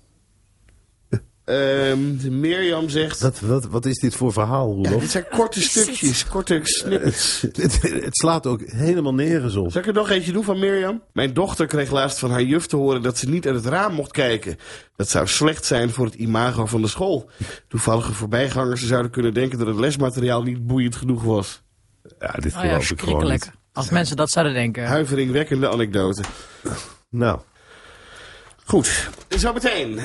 Ehm 1.44 2.38
Mirjam 2.40 2.88
zegt... 2.88 3.20
Wat, 3.20 3.40
wat, 3.40 3.64
wat 3.64 3.87
is 3.87 3.99
dit 3.99 4.14
voor 4.14 4.32
verhaal, 4.32 4.68
Ja, 4.68 4.75
Roelof? 4.75 5.00
dit 5.00 5.11
zijn 5.11 5.26
korte 5.30 5.61
stukjes, 5.61 6.26
korte 6.32 6.61
snippets. 6.62 7.40
het, 7.52 7.82
het 7.82 8.16
slaat 8.16 8.47
ook 8.47 8.62
helemaal 8.64 9.14
nergens 9.14 9.56
op. 9.56 9.70
Zal 9.73 9.80
ik 9.80 9.87
er 9.87 9.92
nog 9.92 10.11
eentje 10.11 10.32
doen 10.32 10.44
van 10.44 10.59
Mirjam? 10.59 11.02
Mijn 11.12 11.35
dochter 11.35 11.66
kreeg 11.66 11.90
laatst 11.90 12.18
van 12.18 12.30
haar 12.30 12.42
juf 12.42 12.66
te 12.66 12.76
horen 12.76 13.02
dat 13.02 13.18
ze 13.18 13.28
niet 13.28 13.47
uit 13.47 13.54
het 13.56 13.66
raam 13.66 13.94
mocht 13.94 14.12
kijken. 14.12 14.56
Dat 14.97 15.09
zou 15.09 15.26
slecht 15.26 15.64
zijn 15.64 15.90
voor 15.90 16.04
het 16.04 16.14
imago 16.14 16.66
van 16.66 16.82
de 16.82 16.88
school. 16.88 17.30
Toevallige 17.68 18.12
voorbijgangers 18.12 18.87
zouden 18.87 19.11
kunnen 19.11 19.35
denken 19.35 19.59
dat 19.59 19.66
het 19.66 19.76
lesmateriaal 19.78 20.42
niet 20.42 20.66
boeiend 20.66 20.97
genoeg 20.97 21.23
was. 21.23 21.62
Ja, 22.19 22.33
dit 22.33 22.55
Oh 22.55 22.61
geloof 22.61 22.90
ik 22.90 23.00
gewoon 23.00 23.31
niet. 23.31 23.50
Als 23.73 23.90
mensen 23.90 24.17
dat 24.17 24.31
zouden 24.31 24.55
denken. 24.55 24.87
Huiveringwekkende 24.87 25.69
anekdote. 25.69 26.23
Nou, 27.09 27.40
Goed, 28.71 29.11
zo 29.38 29.52
meteen. 29.52 30.00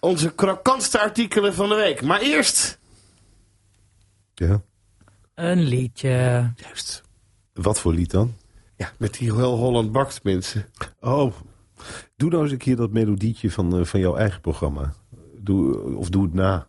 Onze 0.00 0.34
krokantste 0.34 1.00
artikelen 1.00 1.54
van 1.54 1.68
de 1.68 1.74
week. 1.74 2.02
Maar 2.02 2.20
eerst... 2.20 2.78
ja. 4.34 4.62
Een 5.34 5.62
liedje. 5.62 6.52
Juist. 6.56 7.02
Wat 7.52 7.80
voor 7.80 7.92
lied 7.94 8.10
dan? 8.10 8.34
Ja, 8.76 8.92
met 8.96 9.14
die 9.14 9.34
heel 9.34 9.56
Holland 9.56 9.92
bakt 9.92 10.22
mensen. 10.22 10.66
Oh, 11.00 11.34
doe 12.16 12.30
nou 12.30 12.42
eens 12.42 12.52
een 12.52 12.58
keer 12.58 12.76
dat 12.76 12.90
melodietje 12.90 13.50
van, 13.50 13.78
eh, 13.78 13.84
van 13.84 14.00
jouw 14.00 14.16
eigen 14.16 14.40
programma. 14.40 14.94
Doe, 15.38 15.96
of 15.96 16.08
doe 16.08 16.22
het 16.22 16.34
na. 16.34 16.68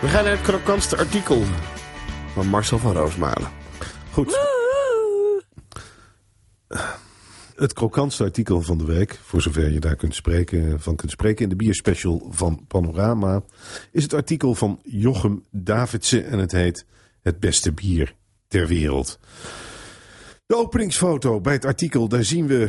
We 0.00 0.08
gaan 0.08 0.24
naar 0.24 0.32
het 0.32 0.42
krokantste 0.42 0.96
artikel 0.96 1.42
van 2.34 2.46
Marcel 2.46 2.78
van 2.78 2.92
Roosmalen. 2.92 3.50
Goed. 4.12 4.38
Het 7.58 7.72
krokantste 7.72 8.24
artikel 8.24 8.62
van 8.62 8.78
de 8.78 8.84
week, 8.84 9.18
voor 9.22 9.42
zover 9.42 9.72
je 9.72 9.80
daar 9.80 9.96
kunt 9.96 10.14
spreken, 10.14 10.80
van 10.80 10.96
kunt 10.96 11.10
spreken 11.10 11.42
in 11.42 11.48
de 11.48 11.56
bierspecial 11.56 12.28
van 12.30 12.64
Panorama, 12.68 13.42
is 13.92 14.02
het 14.02 14.14
artikel 14.14 14.54
van 14.54 14.80
Jochem 14.82 15.44
Davidsen 15.50 16.26
en 16.26 16.38
het 16.38 16.52
heet 16.52 16.86
Het 17.20 17.40
beste 17.40 17.72
bier 17.72 18.14
ter 18.48 18.66
wereld. 18.66 19.18
De 20.46 20.56
openingsfoto 20.56 21.40
bij 21.40 21.52
het 21.52 21.64
artikel, 21.64 22.08
daar 22.08 22.24
zien 22.24 22.46
we 22.46 22.68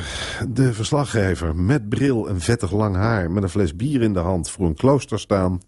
de 0.50 0.74
verslaggever 0.74 1.56
met 1.56 1.90
bril 1.90 2.28
en 2.28 2.40
vettig 2.40 2.72
lang 2.72 2.96
haar, 2.96 3.32
met 3.32 3.44
een 3.44 3.50
fles 3.50 3.76
bier 3.76 4.02
in 4.02 4.14
de 4.14 4.20
hand 4.20 4.50
voor 4.50 4.66
een 4.66 4.76
klooster 4.76 5.20
staan. 5.20 5.62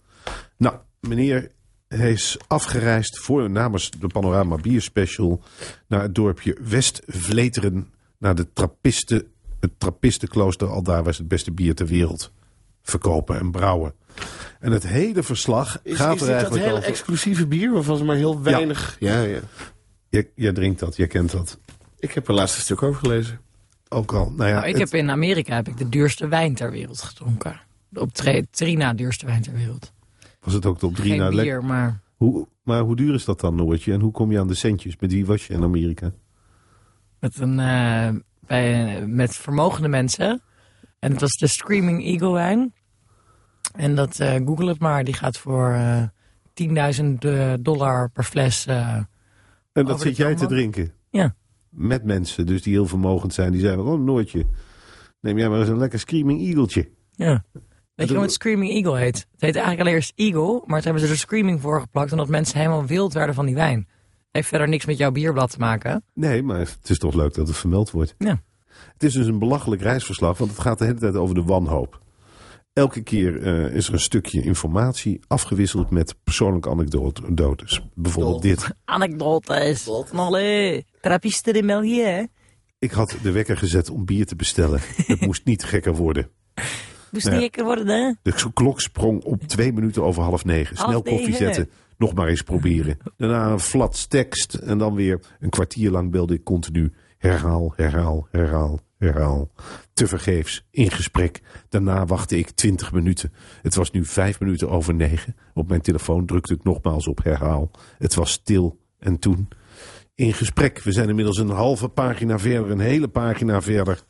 Nou, 0.58 0.76
meneer 1.00 1.52
hij 1.88 2.12
is 2.12 2.38
afgereisd 2.48 3.20
voor 3.20 3.50
namens 3.50 3.92
de 3.92 4.08
Panorama 4.08 4.56
Bierspecial 4.56 5.42
naar 5.88 6.02
het 6.02 6.16
dorpje 6.16 6.58
West-Vleteren, 6.62 7.94
naar 8.22 8.36
de 8.36 8.48
Trappisten, 8.54 9.24
het 9.60 9.72
Trappistenklooster, 9.78 10.68
al 10.68 10.84
daar 10.84 11.04
was 11.04 11.18
het 11.18 11.28
beste 11.28 11.52
bier 11.52 11.76
ter 11.76 11.86
wereld 11.88 12.32
verkopen 12.84 13.40
en 13.40 13.52
brouwen. 13.52 13.94
En 14.60 14.72
het 14.72 14.88
hele 14.88 15.24
verslag 15.24 15.80
Is, 15.84 15.96
gaat 15.98 16.16
is 16.16 16.22
er 16.22 16.28
dit 16.28 16.36
dat 16.36 16.36
eigenlijk 16.36 16.64
hele 16.64 16.78
over. 16.78 16.90
exclusieve 16.90 17.48
bier 17.48 17.72
waarvan 17.72 17.98
ze 17.98 18.04
maar 18.04 18.16
heel 18.16 18.42
weinig... 18.42 18.96
Ja, 19.00 19.22
ja. 19.22 19.40
Jij, 20.10 20.30
jij 20.36 20.52
drinkt 20.54 20.80
dat, 20.80 20.96
jij 20.96 21.08
kent 21.08 21.32
dat. 21.32 21.60
Ik 22.00 22.12
heb 22.12 22.28
er 22.28 22.34
laatst 22.34 22.56
een 22.56 22.62
stuk 22.62 22.82
over 22.84 23.00
gelezen. 23.00 23.40
Ook 23.90 24.14
al. 24.14 24.32
Nou 24.32 24.50
ja, 24.50 24.56
Nou, 24.56 24.68
ik 24.68 24.78
het- 24.78 24.92
heb 24.92 25.00
in 25.02 25.10
Amerika 25.10 25.56
heb 25.56 25.68
ik 25.68 25.78
de 25.78 25.90
duurste 25.90 26.28
wijn 26.28 26.56
ter 26.56 26.72
wereld 26.72 27.02
gedronken. 27.02 27.60
De 27.90 28.00
op 28.00 28.14
tre- 28.14 28.46
Trina 28.52 28.94
duurste 28.94 29.26
wijn 29.26 29.42
ter 29.42 29.54
wereld. 29.54 29.92
was 30.42 30.54
het 30.54 30.66
ook 30.66 30.80
de 30.80 30.86
op 30.86 30.96
drie 30.96 31.10
Geen 31.12 31.20
na 31.20 31.30
bier, 31.30 31.64
maar 31.64 32.00
Hoe, 32.16 32.48
maar 32.64 32.82
hoe 32.82 32.96
duur 32.96 33.14
is 33.14 33.26
dat 33.26 33.40
dan, 33.40 33.56
Noortje? 33.56 33.94
En 33.94 34.00
hoe 34.00 34.12
kom 34.12 34.32
je 34.32 34.40
aan 34.40 34.48
de 34.48 34.54
centjes? 34.54 34.96
Met 35.00 35.12
wie 35.12 35.26
was 35.26 35.48
je 35.48 35.54
in 35.54 35.64
Amerika? 35.64 36.12
Met, 37.22 37.40
een, 37.40 37.60
eh, 37.60 38.10
bij, 38.40 39.02
met 39.08 39.36
vermogende 39.36 39.88
mensen. 39.88 40.42
En 41.00 41.12
het 41.12 41.22
was 41.22 41.38
de 41.38 41.48
Screaming 41.48 42.04
Eagle 42.04 42.32
wijn. 42.32 42.74
En 43.76 43.96
dat, 43.96 44.20
eh, 44.20 44.36
google 44.46 44.68
het 44.68 44.80
maar, 44.80 45.04
die 45.04 45.14
gaat 45.14 45.38
voor 45.38 45.72
eh 45.72 46.04
10.000 46.54 47.26
eh, 47.26 47.54
dollar 47.60 48.10
per 48.10 48.24
fles. 48.24 48.66
En 48.66 49.86
dat 49.86 50.02
zit 50.02 50.18
jij 50.18 50.36
te 50.36 50.46
drinken? 50.46 50.94
Ja. 51.10 51.36
Met 51.70 52.04
mensen 52.04 52.46
dus 52.46 52.62
die 52.62 52.74
heel 52.74 52.86
vermogend 52.86 53.34
zijn. 53.34 53.52
Die 53.52 53.62
zeiden, 53.62 53.86
oh 53.86 54.00
Noortje, 54.00 54.46
neem 55.20 55.38
jij 55.38 55.50
maar 55.50 55.60
eens 55.60 55.70
een 55.70 55.78
lekker 55.78 56.00
screaming 56.00 56.42
eageltje. 56.42 56.90
ja. 57.16 57.44
Weet 57.96 58.10
je 58.10 58.20
het 58.20 58.32
Screaming 58.32 58.72
Eagle 58.72 58.98
heet? 58.98 59.16
Het 59.16 59.42
heet 59.42 59.56
eigenlijk 59.56 59.80
alleen 59.80 59.94
eerst 59.94 60.14
Eagle, 60.16 60.52
maar 60.66 60.82
toen 60.82 60.92
hebben 60.92 61.02
ze 61.02 61.08
er 61.08 61.18
Screaming 61.18 61.62
voor 61.62 61.82
geplakt. 61.82 62.12
Omdat 62.12 62.28
mensen 62.28 62.58
helemaal 62.58 62.86
wild 62.86 63.14
werden 63.14 63.36
van 63.36 63.46
die 63.46 63.56
wijn. 63.56 63.88
Heeft 64.32 64.48
verder 64.48 64.68
niks 64.68 64.86
met 64.86 64.98
jouw 64.98 65.12
bierblad 65.12 65.52
te 65.52 65.60
maken. 65.60 66.04
Nee, 66.14 66.44
maar 66.44 66.60
het 66.60 66.90
is 66.90 66.98
toch 66.98 67.14
leuk 67.14 67.34
dat 67.34 67.48
het 67.48 67.58
vermeld 67.58 67.92
wordt. 67.92 68.16
Ja. 68.18 68.42
Het 68.94 69.04
is 69.04 69.14
dus 69.14 69.28
een 69.28 69.40
belachelijk 69.40 69.82
reisverslag, 69.82 70.38
want 70.38 70.52
het 70.52 70.60
gaat 70.60 70.78
de 70.80 70.86
hele 70.86 71.00
tijd 71.00 71.16
over 71.16 71.36
de 71.36 71.44
wanhoop. 71.44 72.00
Elke 72.74 73.02
keer 73.02 73.44
eh, 73.44 73.76
is 73.76 73.88
er 73.88 73.94
een 73.94 74.00
stukje 74.00 74.42
informatie 74.42 75.20
afgewisseld 75.28 75.90
met 75.90 76.16
persoonlijke 76.24 76.70
anekdotes. 76.70 77.82
Bijvoorbeeld 77.94 78.42
dit. 78.42 78.70
Anekdotes. 78.86 79.90
Allee, 80.14 80.86
trappisten 81.02 81.54
in 81.54 81.66
België, 81.68 82.02
hè? 82.02 82.24
Ik 82.80 82.92
had 82.92 83.16
de 83.22 83.32
wekker 83.32 83.58
gezet 83.58 83.90
om 83.90 84.06
bier 84.06 84.26
te 84.26 84.36
bestellen. 84.36 84.80
Het 84.96 85.22
moest 85.28 85.46
niet 85.46 85.64
gekker 85.64 85.96
worden. 85.96 86.30
Moest 87.12 87.26
Ja. 87.26 87.32
niet 87.32 87.42
lekker 87.42 87.64
worden, 87.64 87.88
hè? 87.88 88.14
De 88.22 88.52
klok 88.54 88.82
sprong 88.82 89.24
op 89.24 89.42
twee 89.44 89.74
minuten 89.74 90.04
over 90.04 90.24
half 90.24 90.46
negen. 90.46 90.76
Half 90.78 90.90
Snel 90.90 91.02
koffie 91.02 91.30
negen. 91.30 91.34
zetten. 91.54 91.70
Nog 92.02 92.14
maar 92.14 92.28
eens 92.28 92.42
proberen. 92.42 92.98
Daarna 93.18 93.52
een 93.52 93.60
flats 93.60 94.06
tekst. 94.06 94.54
En 94.54 94.78
dan 94.78 94.96
weer 94.96 95.20
een 95.40 95.50
kwartier 95.50 95.92
lang 95.92 96.12
belde 96.12 96.34
ik 96.34 96.44
continu. 96.44 96.94
Herhaal, 97.18 97.74
herhaal, 97.76 98.28
herhaal, 98.32 98.80
herhaal. 98.98 99.52
Tevergeefs, 99.94 100.66
in 100.72 100.92
gesprek. 100.92 101.42
Daarna 101.70 102.06
wachtte 102.06 102.38
ik 102.38 102.50
twintig 102.50 102.92
minuten. 102.92 103.34
Het 103.62 103.76
was 103.76 103.92
nu 103.92 104.06
vijf 104.06 104.40
minuten 104.40 104.70
over 104.70 104.94
negen. 104.94 105.36
Op 105.54 105.70
mijn 105.70 105.82
telefoon 105.82 106.26
drukte 106.26 106.54
ik 106.54 106.64
nogmaals 106.64 107.08
op 107.08 107.24
herhaal. 107.24 107.72
Het 107.98 108.16
was 108.16 108.32
stil. 108.32 108.80
En 109.00 109.20
toen... 109.20 109.48
In 110.16 110.34
gesprek. 110.34 110.80
We 110.80 110.92
zijn 110.92 111.10
inmiddels 111.10 111.38
een 111.38 111.50
halve 111.50 111.90
pagina 111.90 112.40
verder. 112.40 112.72
Een 112.72 112.80
hele 112.80 113.08
pagina 113.08 113.62
verder. 113.62 114.04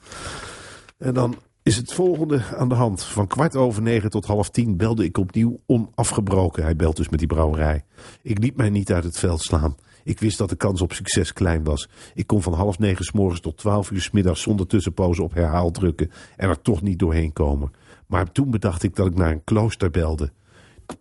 En 0.98 1.14
dan 1.14 1.36
is 1.64 1.76
het 1.76 1.94
volgende 1.94 2.44
aan 2.58 2.70
de 2.70 2.76
hand. 2.76 3.04
Van 3.04 3.28
kwart 3.28 3.56
over 3.56 3.82
negen 3.82 4.10
tot 4.10 4.26
half 4.26 4.50
tien 4.50 4.78
belde 4.78 5.04
ik 5.04 5.18
opnieuw 5.18 5.60
onafgebroken. 5.66 6.64
Hij 6.64 6.76
belt 6.76 6.96
dus 6.96 7.10
met 7.10 7.20
die 7.20 7.28
brouwerij. 7.28 7.84
Ik 8.22 8.40
liet 8.40 8.56
mij 8.56 8.70
niet 8.70 8.92
uit 8.92 9.04
het 9.04 9.18
veld 9.18 9.42
slaan. 9.42 9.76
Ik 10.04 10.20
wist 10.20 10.38
dat 10.38 10.50
de 10.50 10.56
kans 10.56 10.82
op 10.82 10.94
succes 10.94 11.34
klein 11.34 11.64
was. 11.64 11.90
Ik 12.14 12.28
kon 12.28 12.42
van 12.42 12.54
half 12.54 12.80
negen 12.80 13.06
s 13.06 13.12
morgens 13.12 13.40
tot 13.40 13.58
twaalf 13.58 13.92
uur 13.92 14.02
s 14.02 14.12
middags 14.12 14.42
zonder 14.42 14.68
tussenpozen 14.68 15.24
op 15.24 15.34
herhaal 15.34 15.72
drukken 15.72 16.12
en 16.36 16.50
er 16.50 16.62
toch 16.62 16.82
niet 16.82 17.00
doorheen 17.00 17.34
komen. 17.34 17.72
Maar 18.08 18.32
toen 18.32 18.52
bedacht 18.52 18.84
ik 18.84 18.96
dat 18.96 19.08
ik 19.08 19.16
naar 19.16 19.32
een 19.32 19.44
klooster 19.44 19.92
belde. 19.92 20.32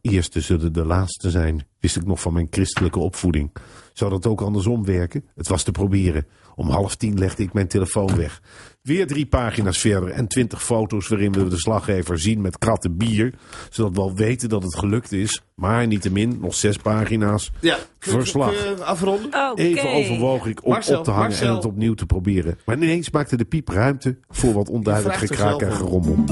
Eerste 0.00 0.40
zullen 0.40 0.72
de 0.72 0.84
laatste 0.84 1.30
zijn, 1.30 1.66
wist 1.78 1.96
ik 1.96 2.06
nog 2.06 2.20
van 2.20 2.32
mijn 2.32 2.46
christelijke 2.50 2.98
opvoeding. 2.98 3.52
Zou 3.92 4.10
dat 4.10 4.26
ook 4.26 4.40
andersom 4.40 4.84
werken? 4.84 5.24
Het 5.34 5.48
was 5.48 5.62
te 5.62 5.70
proberen. 5.70 6.26
Om 6.54 6.68
half 6.68 6.96
tien 6.96 7.18
legde 7.18 7.42
ik 7.42 7.52
mijn 7.52 7.68
telefoon 7.68 8.16
weg. 8.16 8.42
Weer 8.82 9.06
drie 9.06 9.26
pagina's 9.26 9.78
verder 9.78 10.10
en 10.10 10.26
twintig 10.26 10.62
foto's 10.62 11.08
waarin 11.08 11.32
we 11.32 11.48
de 11.48 11.58
slaggever 11.58 12.18
zien 12.18 12.40
met 12.40 12.58
kratten 12.58 12.96
bier. 12.96 13.34
Zodat 13.70 13.94
we 13.94 14.00
al 14.00 14.14
weten 14.14 14.48
dat 14.48 14.62
het 14.62 14.76
gelukt 14.78 15.12
is. 15.12 15.42
Maar 15.54 15.86
niettemin 15.86 16.38
nog 16.40 16.54
zes 16.54 16.76
pagina's. 16.76 17.50
Ja, 17.60 17.78
kun 17.98 18.12
je- 18.12 18.18
Verslag. 18.18 18.50
kun 18.62 18.70
je 18.76 18.84
afronden? 18.84 19.50
Oké. 19.50 19.62
Even 19.62 19.92
overwoog 19.92 20.46
ik 20.46 20.64
om 20.64 20.72
Marcel, 20.72 20.98
op 20.98 21.04
te 21.04 21.10
hangen 21.10 21.28
Marcel. 21.28 21.48
en 21.48 21.54
het 21.54 21.64
opnieuw 21.64 21.94
te 21.94 22.06
proberen. 22.06 22.58
Maar 22.64 22.76
ineens 22.76 23.10
maakte 23.10 23.36
de 23.36 23.44
piep 23.44 23.68
ruimte 23.68 24.18
voor 24.28 24.52
wat 24.52 24.68
onduidelijk 24.68 25.16
gekraak 25.18 25.60
en 25.62 25.72
gerommel. 25.72 26.24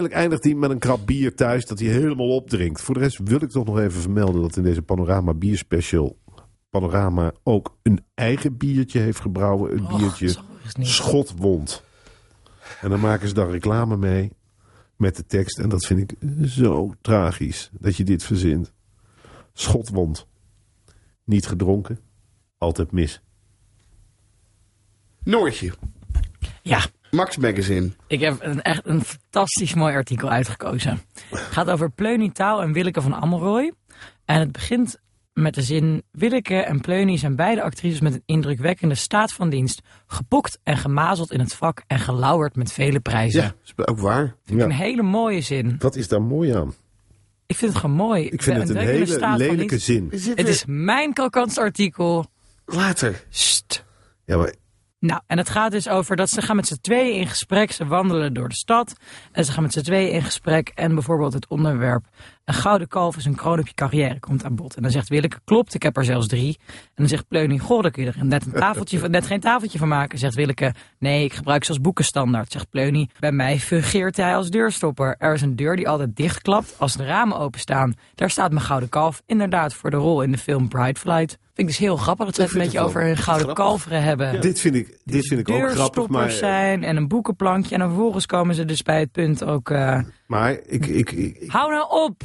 Uiteindelijk 0.00 0.14
eindigt 0.14 0.44
hij 0.44 0.54
met 0.54 0.70
een 0.70 0.78
krap 0.78 1.06
bier 1.06 1.34
thuis 1.34 1.66
dat 1.66 1.78
hij 1.78 1.88
helemaal 1.88 2.28
opdrinkt. 2.28 2.80
Voor 2.80 2.94
de 2.94 3.00
rest 3.00 3.18
wil 3.24 3.42
ik 3.42 3.50
toch 3.50 3.64
nog 3.66 3.78
even 3.78 4.00
vermelden 4.00 4.42
dat 4.42 4.56
in 4.56 4.62
deze 4.62 4.82
Panorama 4.82 5.34
Bierspecial 5.34 6.16
Panorama 6.70 7.32
ook 7.42 7.76
een 7.82 8.04
eigen 8.14 8.56
biertje 8.56 9.00
heeft 9.00 9.20
gebrouwen. 9.20 9.72
Een 9.72 9.84
Och, 9.84 9.98
biertje. 9.98 10.42
Schotwond. 10.80 11.82
En 12.80 12.90
dan 12.90 13.00
maken 13.00 13.28
ze 13.28 13.34
dan 13.34 13.50
reclame 13.50 13.96
mee 13.96 14.32
met 14.96 15.16
de 15.16 15.26
tekst. 15.26 15.58
En 15.58 15.68
dat 15.68 15.86
vind 15.86 16.00
ik 16.10 16.18
zo 16.48 16.94
tragisch 17.00 17.70
dat 17.72 17.96
je 17.96 18.04
dit 18.04 18.22
verzint. 18.22 18.72
Schotwond. 19.52 20.26
Niet 21.24 21.46
gedronken, 21.46 21.98
altijd 22.58 22.92
mis. 22.92 23.20
Noortje, 25.22 25.72
Ja, 26.62 26.84
Max 27.10 27.36
Magazine. 27.36 27.90
ik 28.06 28.20
heb 28.20 28.36
een, 28.40 28.62
echt 28.62 28.86
een 28.86 29.00
fantastisch 29.02 29.74
mooi 29.74 29.94
artikel 29.94 30.30
uitgekozen. 30.30 31.00
Het 31.30 31.40
gaat 31.40 31.70
over 31.70 31.90
Pleunie 31.90 32.32
Taal 32.32 32.62
en 32.62 32.72
Willeke 32.72 33.02
van 33.02 33.12
Ammeroy. 33.12 33.72
En 34.24 34.40
het 34.40 34.52
begint 34.52 35.00
met 35.32 35.54
de 35.54 35.62
zin... 35.62 36.02
Willeke 36.10 36.54
en 36.56 36.80
Pleunie 36.80 37.18
zijn 37.18 37.36
beide 37.36 37.62
actrices 37.62 38.00
met 38.00 38.14
een 38.14 38.22
indrukwekkende 38.26 38.94
staat 38.94 39.32
van 39.32 39.50
dienst. 39.50 39.80
Gepokt 40.06 40.58
en 40.62 40.76
gemazeld 40.76 41.32
in 41.32 41.40
het 41.40 41.54
vak 41.54 41.82
en 41.86 41.98
gelauwerd 41.98 42.56
met 42.56 42.72
vele 42.72 43.00
prijzen. 43.00 43.42
Ja, 43.42 43.54
is 43.64 43.72
ook 43.86 43.98
waar. 43.98 44.34
Vind 44.44 44.60
een 44.60 44.70
hele 44.70 45.02
mooie 45.02 45.40
zin. 45.40 45.76
Wat 45.78 45.96
is 45.96 46.08
daar 46.08 46.22
mooi 46.22 46.54
aan? 46.54 46.74
Ik 47.46 47.56
vind 47.56 47.72
het 47.72 47.80
gewoon 47.80 47.96
mooi. 47.96 48.24
Ik 48.24 48.42
vind 48.42 48.56
het 48.56 48.68
een 48.68 48.76
hele 48.76 49.36
lelijke 49.36 49.78
zin. 49.78 50.08
Het 50.10 50.24
weer- 50.24 50.48
is 50.48 50.64
mijn 50.66 51.12
krokantste 51.12 51.60
artikel. 51.60 52.26
Later. 52.64 53.24
Sst. 53.28 53.84
Ja, 54.24 54.36
maar 54.36 54.54
Nou, 55.00 55.20
en 55.26 55.38
het 55.38 55.50
gaat 55.50 55.70
dus 55.70 55.88
over 55.88 56.16
dat 56.16 56.30
ze 56.30 56.42
gaan 56.42 56.56
met 56.56 56.66
z'n 56.66 56.80
tweeën 56.80 57.14
in 57.14 57.26
gesprek. 57.26 57.72
Ze 57.72 57.86
wandelen 57.86 58.34
door 58.34 58.48
de 58.48 58.54
stad. 58.54 58.96
En 59.32 59.44
ze 59.44 59.52
gaan 59.52 59.62
met 59.62 59.72
z'n 59.72 59.80
tweeën 59.80 60.12
in 60.12 60.22
gesprek. 60.22 60.68
En 60.74 60.94
bijvoorbeeld 60.94 61.32
het 61.32 61.48
onderwerp... 61.48 62.04
Een 62.48 62.54
gouden 62.54 62.88
kalf 62.88 63.16
is 63.16 63.24
een 63.24 63.34
kroon 63.34 63.58
op 63.58 63.66
je 63.66 63.74
carrière 63.74 64.20
komt 64.20 64.44
aan 64.44 64.54
bod. 64.54 64.76
En 64.76 64.82
dan 64.82 64.90
zegt 64.90 65.08
Willeke, 65.08 65.40
klopt, 65.44 65.74
ik 65.74 65.82
heb 65.82 65.96
er 65.96 66.04
zelfs 66.04 66.26
drie. 66.26 66.58
En 66.68 66.74
dan 66.94 67.08
zegt 67.08 67.28
Pleuning, 67.28 67.62
goh, 67.62 67.82
daar 67.82 67.90
kun 67.90 68.04
je 68.04 68.12
er 68.12 68.24
net, 68.24 68.46
een 68.46 68.52
tafeltje 68.52 69.08
net 69.08 69.26
geen 69.26 69.40
tafeltje 69.40 69.78
van 69.78 69.88
maken. 69.88 70.18
Zegt 70.18 70.34
Willeke, 70.34 70.74
nee, 70.98 71.24
ik 71.24 71.32
gebruik 71.32 71.64
ze 71.64 71.70
als 71.70 71.80
boekenstandaard. 71.80 72.52
Zegt 72.52 72.70
Pleunie, 72.70 73.10
bij 73.18 73.32
mij 73.32 73.58
fungeert 73.58 74.16
hij 74.16 74.36
als 74.36 74.50
deurstopper. 74.50 75.14
Er 75.18 75.34
is 75.34 75.42
een 75.42 75.56
deur 75.56 75.76
die 75.76 75.88
altijd 75.88 76.16
dichtklapt 76.16 76.74
als 76.78 76.96
de 76.96 77.04
ramen 77.04 77.38
openstaan. 77.38 77.94
Daar 78.14 78.30
staat 78.30 78.52
mijn 78.52 78.64
gouden 78.64 78.88
kalf 78.88 79.22
inderdaad 79.26 79.74
voor 79.74 79.90
de 79.90 79.96
rol 79.96 80.22
in 80.22 80.32
de 80.32 80.38
film 80.38 80.68
Bride 80.68 81.00
Flight. 81.00 81.38
Vind 81.58 81.70
ik 81.70 81.76
dus 81.76 81.86
heel 81.88 81.96
grappig 81.96 82.26
dat 82.26 82.34
ze 82.34 82.42
het 82.42 82.52
een 82.52 82.58
beetje 82.58 82.80
over 82.80 83.02
hun 83.02 83.16
gouden 83.16 83.46
grappig. 83.46 83.64
kalveren 83.64 84.02
hebben 84.02 84.40
dit 84.40 84.60
vind 84.60 84.74
ik, 84.74 84.98
dit 85.04 85.26
vind 85.26 85.40
ik 85.40 85.48
ook 85.50 85.70
grappig. 85.70 86.08
Maar, 86.08 86.30
zijn 86.30 86.84
en 86.84 86.96
een 86.96 87.08
boekenplankje. 87.08 87.74
En 87.74 87.80
dan 87.80 87.88
vervolgens 87.88 88.26
komen 88.26 88.54
ze 88.54 88.64
dus 88.64 88.82
bij 88.82 89.00
het 89.00 89.12
punt 89.12 89.44
ook... 89.44 89.70
eh, 89.70 90.00
maar 90.26 90.50
ik, 90.52 90.86
ik, 90.86 91.10
ik, 91.10 91.10
ik- 91.36 91.50
hou 91.50 91.70
nou 91.70 91.86
op! 92.04 92.22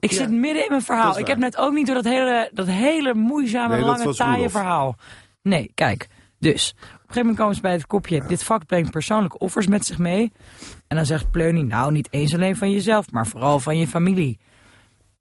Ik 0.00 0.12
zit 0.12 0.30
midden 0.30 0.62
in 0.62 0.68
mijn 0.68 0.82
verhaal. 0.82 1.18
Ik 1.18 1.26
heb 1.26 1.38
net 1.38 1.56
ook 1.56 1.72
niet 1.72 1.86
door 1.86 1.94
dat 1.94 2.04
hele, 2.04 2.50
dat 2.52 2.66
hele 2.66 3.14
moeizame, 3.14 3.74
Nee, 3.76 3.84
lange, 3.84 4.14
taaie 4.14 4.48
verhaal. 4.48 4.96
Nee, 5.42 5.70
kijk. 5.74 6.08
Dus, 6.38 6.74
op 6.76 6.82
een 6.82 6.88
gegeven 6.98 7.20
moment 7.20 7.38
komen 7.38 7.54
ze 7.54 7.60
bij 7.60 7.72
het 7.72 7.86
kopje... 7.86 8.22
Dit 8.26 8.44
vak 8.44 8.66
brengt 8.66 8.90
persoonlijke 8.90 9.38
offers 9.38 9.66
met 9.66 9.86
zich 9.86 9.98
mee. 9.98 10.32
En 10.86 10.96
dan 10.96 11.06
zegt 11.06 11.30
Pleunie... 11.30 11.64
Nou, 11.64 11.92
niet 11.92 12.08
eens 12.10 12.34
alleen 12.34 12.56
van 12.56 12.70
jezelf, 12.70 13.10
maar 13.10 13.26
vooral 13.26 13.60
van 13.60 13.78
je 13.78 13.86
familie. 13.86 14.38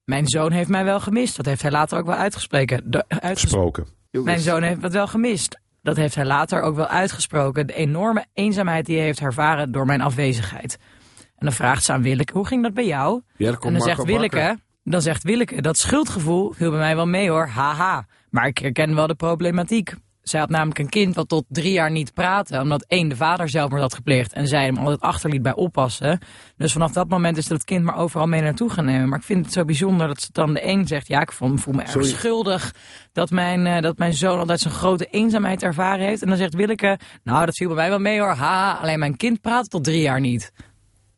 Mijn 0.08 0.28
zoon 0.28 0.52
heeft 0.52 0.70
mij 0.70 0.84
wel 0.84 1.00
gemist. 1.00 1.36
Dat 1.36 1.46
heeft 1.46 1.62
hij 1.62 1.72
later 1.72 1.98
ook 1.98 2.06
wel 2.06 2.16
uitgesproken. 2.16 2.92
De, 2.92 3.06
uitges- 3.08 3.42
gesproken. 3.42 3.88
mijn 4.12 4.40
zoon 4.40 4.62
heeft 4.64 4.82
het 4.82 4.94
wel 4.94 5.08
gemist. 5.08 5.60
Dat 5.82 5.96
heeft 5.96 6.16
hij 6.16 6.26
later 6.26 6.62
ook 6.62 6.76
wel 6.76 6.88
uitgesproken. 6.88 7.68
De 7.68 7.74
enorme 7.74 8.26
eenzaamheid 8.34 8.86
die 8.86 8.96
hij 8.96 9.06
heeft 9.06 9.20
ervaren 9.20 9.72
door 9.72 9.86
mijn 9.86 10.02
afwezigheid. 10.02 10.78
En 11.20 11.46
dan 11.46 11.52
vraagt 11.52 11.84
ze 11.84 11.94
aan 11.94 12.02
Willeke, 12.02 12.34
hoe 12.34 12.48
ging 12.48 12.64
dat 12.64 12.74
bij 12.74 12.86
jou? 12.86 13.22
Ja, 13.38 13.52
dan 13.52 13.62
En 13.62 13.74
dan 13.74 13.82
zegt 13.82 14.04
Willeke, 14.04 14.58
dan 14.84 15.02
zegt 15.02 15.24
Willeke, 15.24 15.62
dat 15.62 15.78
schuldgevoel 15.78 16.52
viel 16.52 16.70
bij 16.70 16.80
mij 16.80 16.96
wel 16.96 17.08
mee 17.08 17.30
hoor, 17.30 17.48
haha. 17.48 18.06
Maar 18.30 18.48
ik 18.48 18.58
herken 18.58 18.96
wel 18.96 19.08
de 19.08 19.16
problematiek. 19.16 19.96
Zij 20.30 20.40
had 20.40 20.50
namelijk 20.50 20.80
een 20.80 20.90
kind 20.90 21.16
wat 21.16 21.30
tot 21.30 21.46
drie 21.48 21.72
jaar 21.72 21.92
niet 21.92 22.14
praatte, 22.14 22.60
omdat 22.60 22.86
één 22.88 23.10
de 23.10 23.16
vader 23.16 23.50
zelfmoord 23.50 23.82
had 23.82 23.94
gepleegd 23.94 24.34
en 24.34 24.48
zij 24.48 24.66
hem 24.66 24.78
altijd 24.78 25.00
achterliet 25.00 25.42
bij 25.42 25.56
oppassen. 25.56 26.20
Dus 26.58 26.72
vanaf 26.72 26.92
dat 26.92 27.10
moment 27.10 27.38
is 27.38 27.48
dat 27.48 27.64
kind 27.64 27.84
maar 27.84 27.98
overal 27.98 28.28
mee 28.28 28.42
naartoe 28.42 28.70
gaan 28.70 28.86
nemen. 28.86 29.10
Maar 29.10 29.20
ik 29.20 29.26
vind 29.26 29.46
het 29.46 29.54
zo 29.54 29.66
bijzonder 29.66 30.08
dat 30.08 30.22
ze 30.22 30.30
dan 30.32 30.54
de 30.54 30.68
een 30.68 30.88
zegt, 30.88 31.08
ja 31.08 31.22
ik 31.22 31.32
voel, 31.32 31.58
voel 31.58 31.74
me 31.74 31.82
erg 31.82 31.92
Sorry. 31.92 32.08
schuldig 32.08 32.74
dat 33.14 33.30
mijn, 33.30 33.66
eh, 33.66 33.82
dat 33.82 33.98
mijn 33.98 34.14
zoon 34.14 34.40
altijd 34.40 34.60
zo'n 34.60 34.72
grote 34.72 35.06
eenzaamheid 35.06 35.64
ervaren 35.64 36.06
heeft. 36.06 36.22
En 36.22 36.28
dan 36.28 36.38
zegt 36.38 36.54
Willeke, 36.54 37.00
nou 37.24 37.46
dat 37.46 37.56
viel 37.56 37.68
bij 37.68 37.78
mij 37.78 37.90
wel 37.90 38.00
mee 38.00 38.20
hoor, 38.20 38.34
haha, 38.34 38.74
alleen 38.74 39.00
mijn 39.00 39.18
kind 39.18 39.42
praatte 39.42 39.70
tot 39.70 39.84
drie 39.84 40.02
jaar 40.02 40.20
niet. 40.20 40.52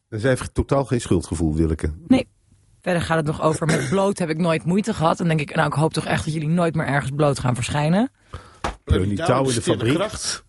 Zij 0.10 0.30
heeft 0.30 0.54
totaal 0.54 0.86
geen 0.86 1.02
schuldgevoel, 1.02 1.56
Willeke. 1.56 1.94
Nee. 2.08 2.28
Verder 2.82 3.02
gaat 3.02 3.18
het 3.18 3.26
nog 3.26 3.42
over 3.42 3.66
met 3.66 3.90
bloot 3.90 4.18
heb 4.18 4.30
ik 4.30 4.38
nooit 4.38 4.66
moeite 4.66 4.94
gehad. 4.94 5.20
En 5.20 5.28
denk 5.28 5.40
ik, 5.40 5.56
nou 5.56 5.68
ik 5.68 5.74
hoop 5.74 5.94
toch 5.94 6.06
echt 6.06 6.26
dat 6.26 6.34
jullie 6.34 6.50
nooit 6.50 6.76
meer 6.76 6.86
ergens 6.86 7.12
bloot 7.16 7.40
gaan 7.40 7.56
verschijnen. 7.56 8.12
Pleunie 8.90 9.16
Die 9.16 9.26
touw 9.26 9.50
in 9.50 9.56
de 9.56 9.62
fabriek. 9.62 9.94
kracht. 9.94 10.44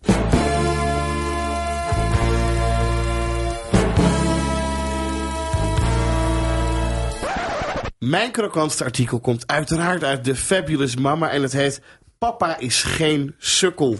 Mijn 7.99 8.31
krokantste 8.31 8.83
artikel 8.83 9.19
komt 9.19 9.47
uiteraard 9.47 10.03
uit 10.03 10.25
de 10.25 10.35
Fabulous 10.35 10.95
Mama 10.95 11.29
en 11.29 11.41
het 11.41 11.51
heet 11.51 11.81
Papa 12.17 12.57
is 12.57 12.83
geen 12.83 13.35
sukkel. 13.37 13.97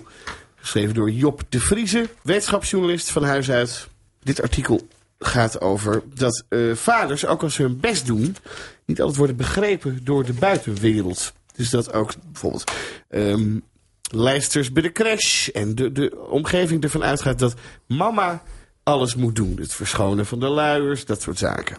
Geschreven 0.55 0.93
door 0.93 1.11
Job 1.11 1.41
de 1.49 1.59
Vrieze, 1.59 2.09
wetenschapsjournalist 2.23 3.11
van 3.11 3.23
huis 3.23 3.51
uit. 3.51 3.87
Dit 4.23 4.41
artikel 4.41 4.87
gaat 5.19 5.61
over 5.61 6.03
dat 6.13 6.43
eh, 6.49 6.59
vaders, 6.73 7.25
ook 7.25 7.43
als 7.43 7.53
ze 7.53 7.61
hun 7.61 7.79
best 7.79 8.05
doen, 8.05 8.35
niet 8.85 8.99
altijd 8.99 9.17
worden 9.17 9.35
begrepen 9.35 9.99
door 10.03 10.25
de 10.25 10.33
buitenwereld. 10.33 11.33
Dus 11.55 11.69
dat 11.69 11.93
ook 11.93 12.13
bijvoorbeeld 12.31 12.71
ehm, 13.09 13.57
lijsters 14.11 14.71
bij 14.71 14.81
de 14.81 14.91
crash 14.91 15.47
en 15.47 15.75
de, 15.75 15.91
de 15.91 16.27
omgeving 16.29 16.83
ervan 16.83 17.03
uitgaat 17.03 17.39
dat 17.39 17.53
mama 17.87 18.43
alles 18.83 19.15
moet 19.15 19.35
doen. 19.35 19.57
Het 19.59 19.73
verschonen 19.73 20.25
van 20.25 20.39
de 20.39 20.47
luiers, 20.47 21.05
dat 21.05 21.21
soort 21.21 21.37
zaken. 21.37 21.77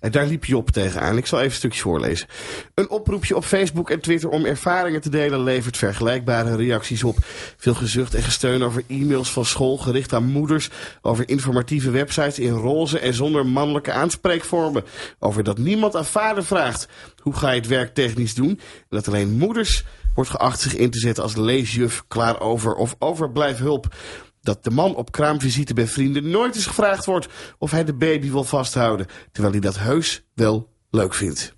En 0.00 0.10
daar 0.10 0.26
liep 0.26 0.44
Job 0.44 0.70
tegenaan. 0.70 1.16
Ik 1.16 1.26
zal 1.26 1.38
even 1.38 1.50
een 1.50 1.56
stukje 1.56 1.80
voorlezen. 1.80 2.26
Een 2.74 2.90
oproepje 2.90 3.36
op 3.36 3.44
Facebook 3.44 3.90
en 3.90 4.00
Twitter 4.00 4.28
om 4.28 4.44
ervaringen 4.44 5.00
te 5.00 5.08
delen 5.08 5.42
levert 5.42 5.76
vergelijkbare 5.76 6.56
reacties 6.56 7.04
op. 7.04 7.16
Veel 7.56 7.74
gezucht 7.74 8.14
en 8.14 8.22
gesteun 8.22 8.62
over 8.62 8.82
e-mails 8.88 9.32
van 9.32 9.44
school 9.44 9.76
gericht 9.76 10.12
aan 10.12 10.24
moeders. 10.24 10.70
Over 11.00 11.28
informatieve 11.28 11.90
websites 11.90 12.38
in 12.38 12.52
roze 12.52 12.98
en 12.98 13.14
zonder 13.14 13.46
mannelijke 13.46 13.92
aanspreekvormen. 13.92 14.84
Over 15.18 15.42
dat 15.44 15.58
niemand 15.58 15.96
aan 15.96 16.06
vader 16.06 16.44
vraagt. 16.44 16.88
Hoe 17.22 17.34
ga 17.34 17.50
je 17.50 17.60
het 17.60 17.68
werk 17.68 17.94
technisch 17.94 18.34
doen? 18.34 18.48
En 18.48 18.58
dat 18.88 19.08
alleen 19.08 19.38
moeders 19.38 19.84
wordt 20.14 20.30
geacht 20.30 20.60
zich 20.60 20.76
in 20.76 20.90
te 20.90 20.98
zetten 20.98 21.22
als 21.22 21.36
leesjuf, 21.36 22.04
klaar 22.08 22.40
over 22.40 22.74
of 22.74 22.96
overblijfhulp. 22.98 23.94
Dat 24.42 24.64
de 24.64 24.70
man 24.70 24.94
op 24.96 25.12
kraamvisite 25.12 25.74
bij 25.74 25.86
vrienden 25.86 26.30
nooit 26.30 26.54
eens 26.54 26.66
gevraagd 26.66 27.04
wordt 27.04 27.28
of 27.58 27.70
hij 27.70 27.84
de 27.84 27.94
baby 27.94 28.30
wil 28.30 28.44
vasthouden. 28.44 29.06
Terwijl 29.32 29.52
hij 29.52 29.62
dat 29.62 29.78
heus 29.78 30.22
wel 30.34 30.68
leuk 30.90 31.14
vindt. 31.14 31.54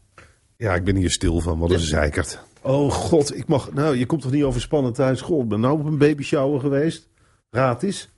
Ja, 0.57 0.75
ik 0.75 0.85
ben 0.85 0.97
hier 0.97 1.11
stil 1.11 1.41
van. 1.41 1.59
Wat 1.59 1.71
een 1.71 1.79
zeikert. 1.81 2.39
Oh 2.63 2.93
god, 2.93 3.37
ik 3.37 3.47
mag... 3.49 3.73
Nou, 3.73 3.97
je 3.97 4.07
komt 4.07 4.23
toch 4.23 4.31
niet 4.31 4.43
overspannen 4.43 4.93
thuis? 4.93 5.21
God, 5.21 5.43
ik 5.43 5.49
ben 5.49 5.61
nou 5.61 5.79
op 5.81 5.87
een 5.87 5.99
baby 5.99 6.23
shower 6.23 6.61
geweest. 6.61 7.09
Raad 7.51 7.83
eens. 7.83 8.09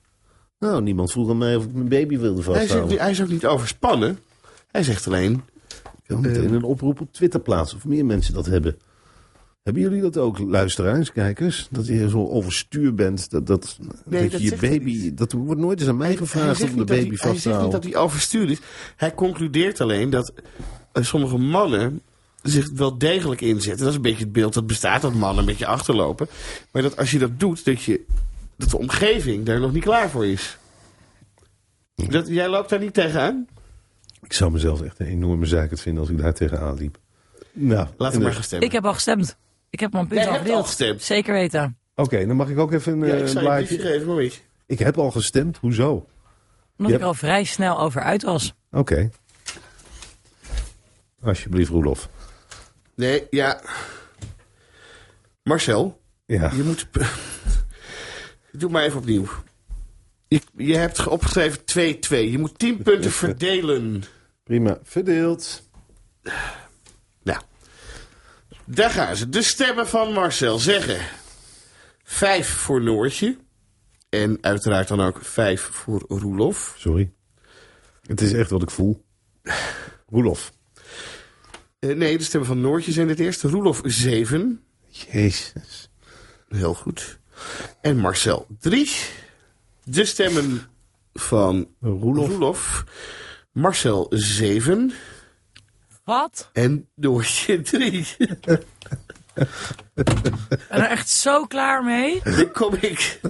Nou, 0.58 0.82
niemand 0.82 1.10
vroeg 1.12 1.30
aan 1.30 1.38
mij 1.38 1.56
of 1.56 1.64
ik 1.64 1.72
mijn 1.72 1.88
baby 1.88 2.18
wilde 2.18 2.42
Hij 2.42 2.54
vasthouden. 2.54 2.88
niet- 2.90 2.98
hij 2.98 3.10
is 3.10 3.22
ook 3.22 3.28
niet 3.28 3.46
overspannen. 3.46 4.18
Hij 4.70 4.82
zegt 4.82 5.06
alleen... 5.06 5.32
Ik 6.02 6.10
wil 6.10 6.18
meteen 6.18 6.52
een 6.52 6.62
oproep 6.62 7.00
op 7.00 7.12
Twitter 7.12 7.40
plaatsen 7.40 7.76
of 7.76 7.84
meer 7.84 8.04
mensen 8.06 8.34
dat 8.34 8.46
hebben. 8.46 8.76
Hebben 9.64 9.82
jullie 9.82 10.00
dat 10.00 10.16
ook, 10.16 10.38
luisteraars, 10.38 11.12
kijkers? 11.12 11.68
Dat 11.70 11.86
je 11.86 12.08
zo 12.08 12.28
overstuur 12.28 12.94
bent. 12.94 13.30
Dat, 13.30 13.46
dat, 13.46 13.78
Nee, 14.04 14.22
dat, 14.22 14.30
dat 14.30 14.42
je 14.42 14.48
hij 14.48 14.58
baby... 14.58 15.14
Dat 15.14 15.32
wordt 15.32 15.60
nooit 15.60 15.80
eens 15.80 15.88
aan 15.88 15.96
mij 15.96 16.06
Hij 16.06 16.16
gevraagd 16.16 16.58
zegt, 16.58 16.72
om 16.72 16.78
de 16.78 16.84
baby 16.84 17.08
hij, 17.08 17.16
vast 17.16 17.22
hij 17.22 17.32
te 17.32 17.40
zegt 17.40 17.44
niet 17.44 17.54
houden. 17.54 17.80
dat 17.80 17.92
hij 17.92 18.02
overstuurd 18.02 18.50
is. 18.50 18.58
Hij 18.96 19.14
concludeert 19.14 19.80
alleen 19.80 20.10
dat 20.10 20.32
eh, 20.92 21.04
sommige 21.04 21.36
mannen 21.36 22.00
zich 22.42 22.70
wel 22.70 22.98
degelijk 22.98 23.40
inzetten. 23.40 23.78
Dat 23.78 23.88
is 23.88 23.94
een 23.94 24.02
beetje 24.02 24.24
het 24.24 24.32
beeld 24.32 24.54
dat 24.54 24.66
bestaat, 24.66 25.02
dat 25.02 25.14
mannen 25.14 25.38
een 25.38 25.50
beetje 25.50 25.66
achterlopen. 25.66 26.28
Maar 26.70 26.82
dat 26.82 26.96
als 26.96 27.10
je 27.10 27.18
dat 27.18 27.40
doet, 27.40 27.64
dat, 27.64 27.82
je, 27.82 28.04
dat 28.56 28.70
de 28.70 28.78
omgeving 28.78 29.44
daar 29.44 29.60
nog 29.60 29.72
niet 29.72 29.82
klaar 29.84 30.10
voor 30.10 30.26
is. 30.26 30.58
Dat, 31.94 32.28
jij 32.28 32.48
loopt 32.48 32.70
daar 32.70 32.80
niet 32.80 32.94
tegenaan? 32.94 33.46
Ik 34.22 34.32
zou 34.32 34.52
mezelf 34.52 34.82
echt 34.82 34.98
een 35.00 35.06
enorme 35.06 35.46
zaak 35.46 35.78
vinden 35.78 36.02
als 36.02 36.10
ik 36.10 36.18
daar 36.18 36.34
tegenaan 36.34 36.76
liep. 36.76 36.98
Nou, 37.52 37.86
Laten 37.96 38.14
en 38.14 38.18
we 38.18 38.24
maar 38.24 38.34
gaan 38.34 38.42
stemmen. 38.42 38.66
Ik 38.68 38.74
heb 38.74 38.84
al 38.84 38.94
gestemd. 38.94 39.36
Ik 39.74 39.80
heb 39.80 39.92
mijn 39.92 40.06
punt 40.06 40.26
al 40.26 40.32
hebt 40.32 40.66
gestemd? 40.66 41.02
Zeker 41.02 41.32
weten. 41.32 41.78
Oké, 41.94 42.26
dan 42.26 42.36
mag 42.36 42.48
ik 42.48 42.58
ook 42.58 42.72
even 42.72 42.92
een, 42.92 43.06
ja, 43.06 43.14
eh, 43.14 43.20
ik 43.20 43.26
zou 43.26 43.30
je 43.30 43.36
een 43.38 43.44
blaadje. 43.44 43.66
briefje 43.66 43.86
geven, 43.92 44.06
maar 44.14 44.22
je. 44.22 44.32
Ik 44.66 44.78
heb 44.78 44.98
al 44.98 45.10
gestemd, 45.10 45.56
hoezo? 45.56 46.06
Omdat 46.78 46.88
Ja. 46.92 46.94
ik 46.94 47.00
er 47.00 47.06
al 47.06 47.14
vrij 47.14 47.44
snel 47.44 47.78
over 47.80 48.02
uit 48.02 48.22
was. 48.22 48.54
Oké. 48.70 49.10
Alsjeblieft, 51.22 51.70
Roelof. 51.70 52.08
Nee, 52.94 53.26
ja. 53.30 53.60
Marcel, 55.42 56.00
Ja, 56.26 56.50
je 56.56 56.62
moet... 56.62 56.86
Doe 58.52 58.70
maar 58.70 58.82
even 58.82 58.98
opnieuw. 58.98 59.26
Je, 60.28 60.40
je 60.56 60.76
hebt 60.76 60.98
ge- 60.98 61.10
opgeschreven 61.10 61.58
2-2. 61.60 62.30
Je 62.30 62.38
moet 62.38 62.58
10 62.58 62.82
punten 62.82 63.10
verdelen. 63.24 64.04
prima. 64.44 64.78
Verdeeld. 64.82 65.62
Daar 68.66 68.90
gaan 68.90 69.16
ze. 69.16 69.28
De 69.28 69.42
stemmen 69.42 69.88
van 69.88 70.12
Marcel 70.12 70.58
zeggen... 70.58 70.98
5 72.04 72.48
voor 72.48 72.82
Noortje. 72.82 73.36
En 74.08 74.38
uiteraard 74.40 74.88
dan 74.88 75.00
ook 75.00 75.18
5 75.22 75.60
voor 75.72 76.04
Roelof. 76.08 76.74
Sorry. 76.78 77.12
Het 78.06 78.20
is 78.20 78.32
echt 78.32 78.50
wat 78.50 78.62
ik 78.62 78.70
voel. 78.70 79.04
Roelof. 80.08 80.52
Eh, 81.78 81.96
nee, 81.96 82.18
de 82.18 82.24
stemmen 82.24 82.48
van 82.48 82.60
Noortje 82.60 82.92
zijn 82.92 83.08
het 83.08 83.20
eerste. 83.20 83.48
Roelof 83.48 83.80
7. 83.84 84.64
Jezus. 84.88 85.90
Heel 86.48 86.74
goed. 86.74 87.18
En 87.80 87.96
Marcel 87.96 88.46
3. 88.60 88.90
De 89.84 90.04
stemmen 90.04 90.62
van 91.12 91.68
Roelof. 91.80 92.28
Roelof. 92.28 92.84
Marcel 93.52 94.06
7. 94.10 94.92
Wat? 96.04 96.50
En 96.52 96.88
Noortje 96.94 97.62
3. 97.62 98.06
Ben 99.34 100.82
er 100.82 100.90
echt 100.90 101.08
zo 101.08 101.44
klaar 101.46 101.84
mee? 101.84 102.20
Dan 102.24 102.52
kom 102.52 102.74
ik. 102.80 103.20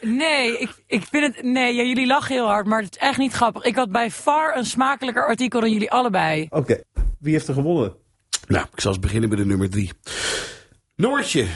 Nee, 0.00 0.58
ik, 0.58 0.70
ik 0.86 1.04
vind 1.10 1.34
het... 1.34 1.44
Nee, 1.44 1.74
ja, 1.74 1.82
jullie 1.82 2.06
lachen 2.06 2.34
heel 2.34 2.46
hard, 2.46 2.66
maar 2.66 2.82
het 2.82 2.96
is 2.96 2.98
echt 3.00 3.18
niet 3.18 3.32
grappig. 3.32 3.62
Ik 3.62 3.74
had 3.74 3.90
bij 3.92 4.10
far 4.10 4.56
een 4.56 4.66
smakelijker 4.66 5.26
artikel 5.26 5.60
dan 5.60 5.70
jullie 5.70 5.90
allebei. 5.90 6.46
Oké, 6.50 6.80
wie 7.18 7.32
heeft 7.32 7.48
er 7.48 7.54
gewonnen? 7.54 7.94
Nou, 8.46 8.66
ik 8.72 8.80
zal 8.80 8.90
eens 8.90 9.00
beginnen 9.00 9.28
met 9.28 9.38
de 9.38 9.46
nummer 9.46 9.70
3. 9.70 9.92
Noortje. 10.96 11.46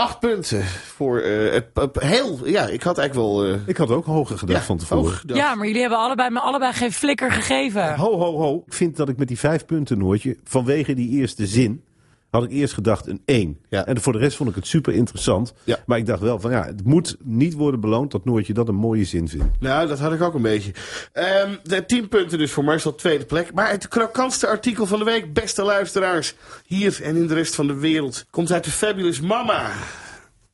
8 0.00 0.20
punten 0.20 0.64
voor 0.64 1.18
eh, 1.20 1.60
heel. 1.98 2.38
Ja, 2.48 2.66
ik 2.66 2.82
had 2.82 2.98
eigenlijk 2.98 3.28
wel. 3.28 3.44
eh, 3.44 3.58
Ik 3.66 3.76
had 3.76 3.90
ook 3.90 4.04
hoger 4.04 4.38
gedacht 4.38 4.58
ja, 4.58 4.64
van 4.64 4.76
tevoren. 4.78 5.20
Ja, 5.26 5.54
maar 5.54 5.66
jullie 5.66 5.80
hebben 5.80 5.98
allebei 5.98 6.30
me 6.30 6.40
allebei 6.40 6.72
geen 6.72 6.92
flikker 6.92 7.32
gegeven. 7.32 7.94
Ho, 7.94 8.18
ho, 8.18 8.36
ho. 8.36 8.62
Ik 8.66 8.72
vind 8.74 8.96
dat 8.96 9.08
ik 9.08 9.16
met 9.16 9.28
die 9.28 9.38
vijf 9.38 9.64
punten, 9.66 9.98
Noortje, 9.98 10.36
vanwege 10.44 10.94
die 10.94 11.08
eerste 11.10 11.46
zin, 11.46 11.82
had 12.30 12.44
ik 12.44 12.50
eerst 12.50 12.74
gedacht 12.74 13.06
een 13.06 13.22
1. 13.24 13.60
Ja. 13.68 13.86
En 13.86 14.00
voor 14.00 14.12
de 14.12 14.18
rest 14.18 14.36
vond 14.36 14.48
ik 14.48 14.54
het 14.54 14.66
super 14.66 14.92
interessant. 14.92 15.52
Ja. 15.64 15.78
Maar 15.86 15.98
ik 15.98 16.06
dacht 16.06 16.20
wel 16.20 16.40
van 16.40 16.50
ja, 16.50 16.64
het 16.64 16.84
moet 16.84 17.16
niet 17.22 17.54
worden 17.54 17.80
beloond 17.80 18.10
dat 18.10 18.24
Noortje 18.24 18.52
dat 18.52 18.68
een 18.68 18.74
mooie 18.74 19.04
zin 19.04 19.28
vindt. 19.28 19.60
Nou, 19.60 19.88
dat 19.88 19.98
had 19.98 20.12
ik 20.12 20.22
ook 20.22 20.34
een 20.34 20.42
beetje. 20.42 20.72
Ehm 21.12 21.54
de 21.62 21.84
10 21.84 22.08
punten 22.08 22.38
dus 22.38 22.52
voor 22.52 22.64
Marcel, 22.64 22.94
tweede 22.94 23.24
plek. 23.24 23.52
Maar 23.54 23.70
het 23.70 23.88
krokantste 23.88 24.46
artikel 24.46 24.86
van 24.86 24.98
de 24.98 25.04
week, 25.04 25.32
beste 25.32 25.62
luisteraars, 25.62 26.34
hier 26.66 27.02
en 27.02 27.16
in 27.16 27.26
de 27.26 27.34
rest 27.34 27.54
van 27.54 27.66
de 27.66 27.74
wereld, 27.74 28.26
komt 28.30 28.52
uit 28.52 28.64
de 28.64 28.70
Fabulous 28.70 29.20
Mama. 29.20 29.70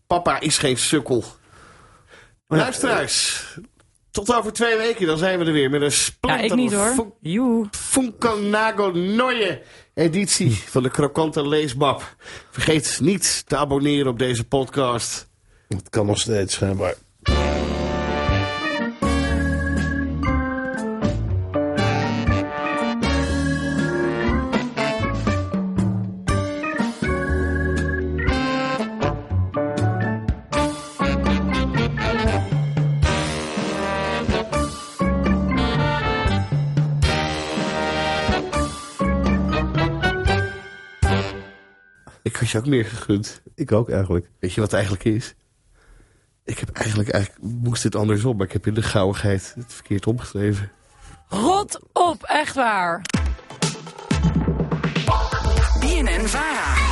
Papa 0.07 0.41
is 0.41 0.59
geen 0.59 0.77
sukkel. 0.77 1.25
Luisteraars, 2.49 3.45
tot 4.11 4.35
over 4.35 4.53
twee 4.53 4.77
weken, 4.77 5.07
dan 5.07 5.19
zijn 5.19 5.39
we 5.39 5.45
er 5.45 5.53
weer 5.53 5.71
met 5.71 5.81
een 5.81 5.87
Ja, 5.87 5.93
splinter 5.93 6.45
ik 6.45 6.55
niet 6.55 6.73
hoor. 6.73 7.13
Joe. 7.21 7.67
Funko 7.71 8.41
Neue 8.93 9.63
editie 9.97 10.51
van 10.51 10.83
de 10.83 10.91
krokante 10.91 11.49
leesmap. 11.49 12.17
Vergeet 12.51 12.99
niet 13.01 13.43
te 13.47 13.57
abonneren 13.57 14.07
op 14.07 14.19
deze 14.19 14.45
podcast. 14.45 15.29
Het 15.69 15.89
kan 15.89 16.07
nog 16.07 16.19
steeds 16.19 16.55
schijnbaar. 16.55 16.95
Je 42.51 42.59
ook 42.59 42.67
meer 42.67 42.85
gegund. 42.85 43.43
Ik 43.55 43.73
ook 43.73 43.91
eigenlijk. 43.91 44.31
Weet 44.39 44.53
je 44.53 44.61
wat 44.61 44.71
het 44.71 44.79
eigenlijk 44.81 45.05
is? 45.05 45.35
Ik 46.45 46.59
heb 46.59 46.71
eigenlijk, 46.71 47.09
eigenlijk 47.09 47.45
moest 47.45 47.83
het 47.83 47.95
andersom, 47.95 48.37
maar 48.37 48.47
ik 48.47 48.53
heb 48.53 48.67
in 48.67 48.75
de 48.75 48.83
gauwigheid 48.83 49.53
het 49.57 49.73
verkeerd 49.73 50.07
opgeschreven. 50.07 50.71
Rot 51.29 51.81
op, 51.93 52.23
echt 52.23 52.55
waar. 52.55 53.03
BNN 55.81 56.27
Vara. 56.27 56.86